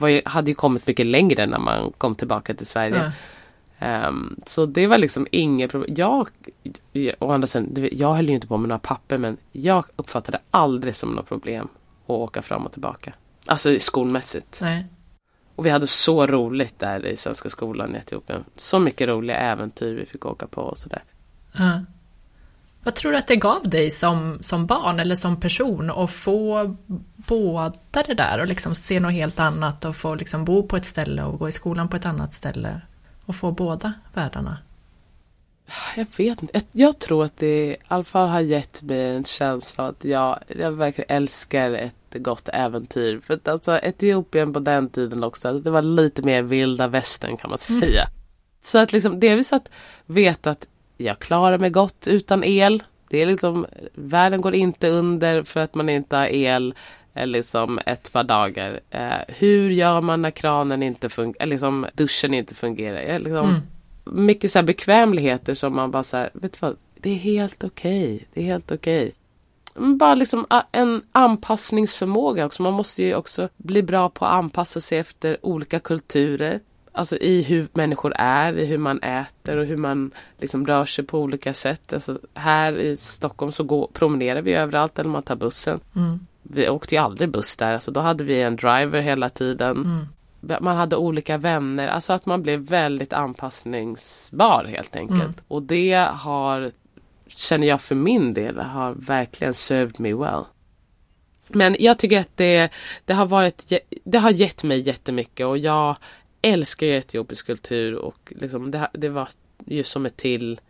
[0.00, 2.96] ju, hade ju kommit mycket längre när man kom tillbaka till Sverige.
[3.04, 3.12] Ja.
[3.78, 5.94] Ehm, så det var liksom inget problem.
[5.96, 6.28] Jag,
[7.18, 10.96] å andra sidan, jag höll ju inte på med några papper men jag uppfattade aldrig
[10.96, 11.68] som något problem
[12.04, 13.12] att åka fram och tillbaka.
[13.46, 14.58] Alltså skolmässigt.
[14.62, 14.86] Nej.
[15.56, 18.44] Och vi hade så roligt där i Svenska skolan i Etiopien.
[18.56, 21.02] Så mycket roliga äventyr vi fick åka på och sådär.
[21.58, 21.80] Ja.
[22.86, 26.76] Vad tror du att det gav dig som, som barn eller som person att få
[27.16, 30.84] båda det där och liksom se något helt annat och få liksom bo på ett
[30.84, 32.80] ställe och gå i skolan på ett annat ställe
[33.24, 34.58] och få båda världarna?
[35.96, 36.60] Jag vet inte.
[36.72, 40.72] Jag- tror att det i alla fall har gett mig en känsla att jag, jag
[40.72, 43.20] verkligen älskar ett gott äventyr.
[43.20, 47.50] För att alltså Etiopien på den tiden också, det var lite mer vilda västern kan
[47.50, 48.08] man säga.
[48.60, 49.70] Så att liksom delvis att
[50.06, 50.66] veta att
[50.96, 52.82] jag klarar mig gott utan el.
[53.08, 56.74] Det är liksom, världen går inte under för att man inte har el
[57.14, 58.80] eh, liksom ett par dagar.
[58.90, 63.18] Eh, hur gör man när kranen inte fungerar, liksom duschen inte fungerar?
[63.18, 63.48] Liksom,
[64.06, 64.26] Mm.
[64.26, 67.64] mycket så här bekvämligheter som man bara så här, vet du vad, det är helt
[67.64, 69.12] okej, det är helt okej.
[69.74, 72.62] Men Bara liksom a- en anpassningsförmåga också.
[72.62, 76.60] Man måste ju också bli bra på att anpassa sig efter olika kulturer.
[76.96, 81.04] Alltså i hur människor är, i hur man äter och hur man liksom rör sig
[81.04, 81.92] på olika sätt.
[81.92, 85.80] Alltså här i Stockholm så går, promenerar vi överallt eller man tar bussen.
[85.96, 86.26] Mm.
[86.42, 90.06] Vi åkte ju aldrig buss där, alltså då hade vi en driver hela tiden
[90.40, 90.64] Mm.
[90.64, 95.20] man hade olika vänner, alltså att man blev väldigt anpassningsbar helt enkelt.
[95.22, 95.34] Mm.
[95.48, 96.70] Och det har,
[97.26, 100.44] känner jag för min del, har verkligen served me well.
[101.48, 102.68] Men jag tycker att det,
[103.04, 103.72] det har varit,
[104.04, 105.96] det har gett mig jättemycket och jag
[106.46, 109.28] älskar ju etiopisk kultur och liksom det, det var
[109.66, 110.60] ju som ett till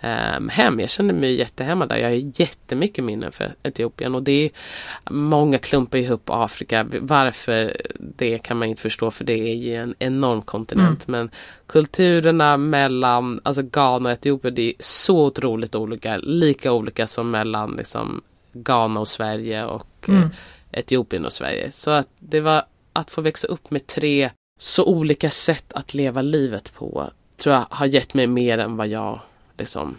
[0.00, 0.80] ehm, hem.
[0.80, 1.96] Jag kände mig jättehemma där.
[1.96, 4.50] Jag har jättemycket minnen för Etiopien och det är
[5.10, 6.86] många klumpar ihop Afrika.
[7.00, 11.08] Varför det kan man inte förstå för det är ju en enorm kontinent.
[11.08, 11.30] Men
[11.66, 16.16] kulturerna mellan alltså Ghana och Etiopien det är så otroligt olika.
[16.16, 20.28] Lika olika som mellan liksom Ghana och Sverige och eh, Mm.
[20.72, 21.72] Etiopien och Sverige.
[21.72, 24.30] Så att det var att få växa upp med tre
[24.62, 28.88] så olika sätt att leva livet på tror jag har gett mig mer än vad
[28.88, 29.20] jag
[29.58, 29.96] liksom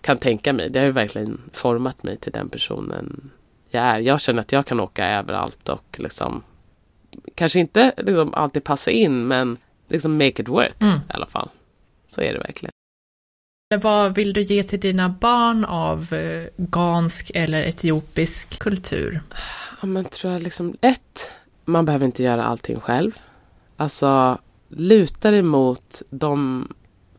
[0.00, 0.70] kan tänka mig.
[0.70, 3.30] Det har ju verkligen format mig till den personen
[3.70, 3.98] jag är.
[3.98, 6.42] Jag känner att jag kan åka överallt och liksom
[7.34, 9.56] kanske inte liksom alltid passa in men
[9.88, 10.94] liksom make it work Mm.
[10.94, 11.48] i alla fall.
[12.10, 12.72] Så är det verkligen.
[13.82, 19.20] Vad vill du ge till dina barn av eh, gansk eller etiopisk kultur?
[19.80, 21.32] Ja men tror jag liksom ett,
[21.64, 23.18] man behöver inte göra allting själv.
[23.80, 26.68] Alltså luta dig mot de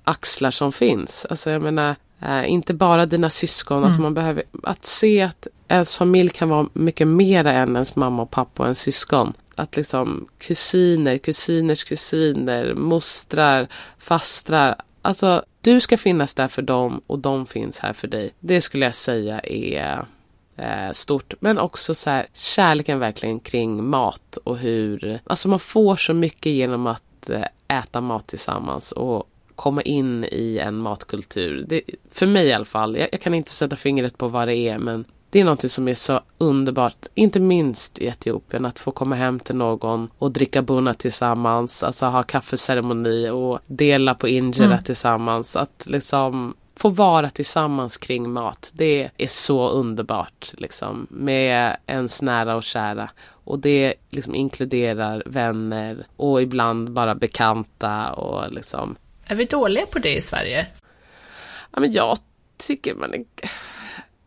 [0.03, 1.25] axlar som finns.
[1.29, 3.83] Alltså jag menar eh, inte bara dina syskon.
[3.83, 4.03] Alltså Mm.
[4.03, 8.31] man behöver att se att ens familj kan vara mycket mer än ens mamma och
[8.31, 9.33] pappa och ens syskon.
[9.55, 14.75] Att liksom kusiner, kusiners kusiner, mostrar, fastrar.
[15.01, 18.31] Alltså du ska finnas där för dem och de finns här för dig.
[18.39, 20.05] Det skulle jag säga är
[20.59, 21.33] eh, stort.
[21.39, 26.51] Men också så här, kärleken verkligen kring mat och hur, alltså man får så mycket
[26.51, 31.65] genom att eh, äta mat tillsammans och komma in i en matkultur.
[31.67, 31.81] Det,
[32.11, 34.77] för mig i alla fall, jag, jag kan inte sätta fingret på vad det är
[34.77, 39.15] men det är något som är så underbart, inte minst i Etiopien, att få komma
[39.15, 44.83] hem till någon och dricka bunna tillsammans, alltså ha kaffeceremoni och dela på injera mm.
[44.83, 45.55] tillsammans.
[45.55, 48.69] Att liksom få vara tillsammans kring mat.
[48.73, 53.09] Det är så underbart liksom med ens nära och kära.
[53.27, 58.95] Och det liksom inkluderar vänner och ibland bara bekanta och liksom.
[59.27, 60.67] Är vi dåliga på det i Sverige?
[61.71, 62.17] Ja, men jag
[62.57, 63.25] tycker man är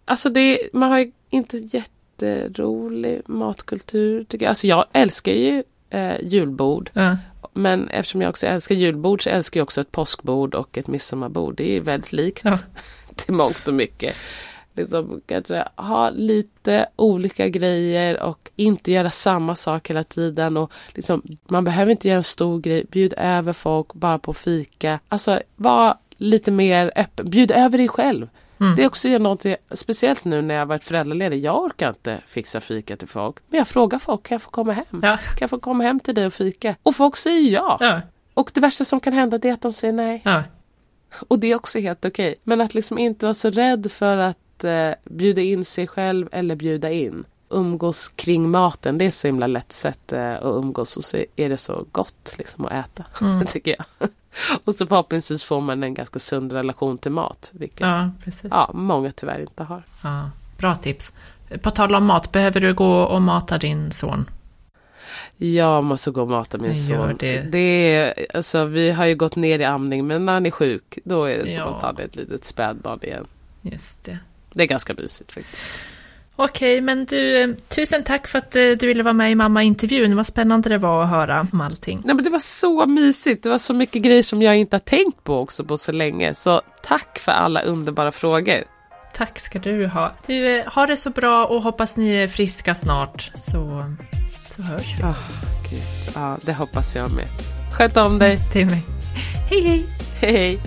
[0.05, 4.51] Alltså det, man har ju inte jätterolig matkultur tycker jag.
[4.51, 6.91] Alltså jag älskar ju eh, julbord.
[6.93, 7.17] Ja.
[7.53, 11.57] Men eftersom jag också älskar julbord så älskar jag också ett påskbord och ett midsommarbord.
[11.57, 12.59] Det är väldigt likt ja.
[13.17, 14.17] till mångt och mycket.
[14.75, 20.57] Liksom, kanske ha lite olika grejer och inte göra samma sak hela tiden.
[20.57, 22.85] Och liksom, man behöver inte göra en stor grej.
[22.91, 24.99] Bjud över folk bara på fika.
[25.09, 27.31] Alltså var lite mer öppen.
[27.31, 28.29] Bjud över dig själv.
[28.63, 28.77] Mm.
[28.77, 31.45] Det är också någonting, speciellt nu när jag varit föräldraledig.
[31.45, 33.37] Jag orkar inte fixa fika till folk.
[33.49, 34.85] Men jag frågar folk, kan jag få komma hem?
[34.91, 35.17] Ja.
[35.17, 36.77] Kan jag få komma hem till dig och fika?
[36.83, 37.77] Och folk säger ja.
[37.81, 38.01] ja.
[38.35, 40.23] Och det värsta som kan hända är att de säger nej.
[40.25, 40.43] Ja.
[41.29, 42.31] Och det är också helt okej.
[42.31, 42.41] Okay.
[42.43, 46.57] Men att liksom inte vara så rädd för att eh, bjuda in sig själv eller
[46.57, 47.25] bjuda in.
[47.49, 51.49] Umgås kring maten, det är så himla lätt sätt eh, att umgås och så är
[51.49, 53.05] det så gott liksom att äta.
[53.21, 53.47] Mm.
[53.49, 54.09] tycker jag.
[54.65, 57.51] Och så förhoppningsvis får man en ganska sund relation till mat.
[57.53, 58.51] Vilket ja, precis.
[58.51, 59.83] Ja, många tyvärr inte har.
[60.03, 61.13] Ja, bra tips.
[61.63, 64.31] På tal om mat, behöver du gå och mata din son?
[65.37, 67.17] Jag måste gå och mata min son.
[67.19, 67.41] Det.
[67.41, 70.99] det är, alltså, vi har ju gått ner i amning men när han är sjuk
[71.05, 73.27] då är det som att han är ett litet spädbarn igen.
[73.63, 74.19] Just det.
[74.53, 75.63] Det är ganska mysigt faktiskt.
[76.37, 80.17] Okej, men du, tusen tack för att eh, du ville vara med i mamma-intervjun.
[80.17, 82.01] Vad spännande det var att höra om allting.
[82.05, 83.43] Nej, men det var så mysigt.
[83.43, 86.35] Det var så mycket grejer som jag inte har tänkt på också på så länge.
[86.35, 88.65] Så tack för alla underbara frågor.
[89.15, 90.13] Tack ska du ha.
[90.27, 93.31] Du, eh, ha det så bra och hoppas ni är friska snart.
[93.35, 93.85] Så,
[94.51, 95.05] så hörs vi.
[95.05, 95.19] Oh,
[95.71, 96.15] Gud.
[96.15, 97.27] Ja, det hoppas jag med.
[97.73, 98.39] Sköt om dig.
[98.53, 98.83] Till mig.
[99.51, 99.87] Hej, hej.
[100.21, 100.61] Hej, hej.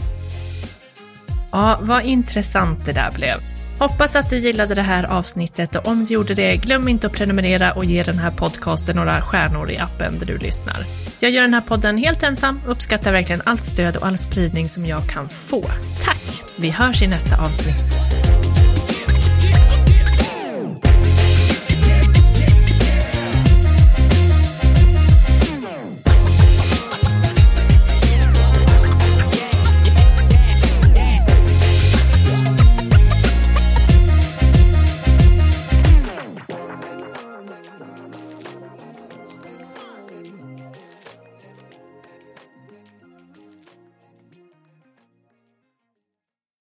[1.51, 3.54] Ja, vad intressant det där blev.
[3.79, 7.13] Hoppas att du gillade det här avsnittet och om du gjorde det, glöm inte att
[7.13, 10.85] prenumerera och ge den här podcasten några stjärnor i appen där du lyssnar.
[11.19, 14.69] Jag gör den här podden helt ensam och uppskattar verkligen allt stöd och all spridning
[14.69, 15.61] som jag kan få.
[16.03, 16.43] Tack!
[16.55, 18.54] Vi hörs i nästa avsnitt.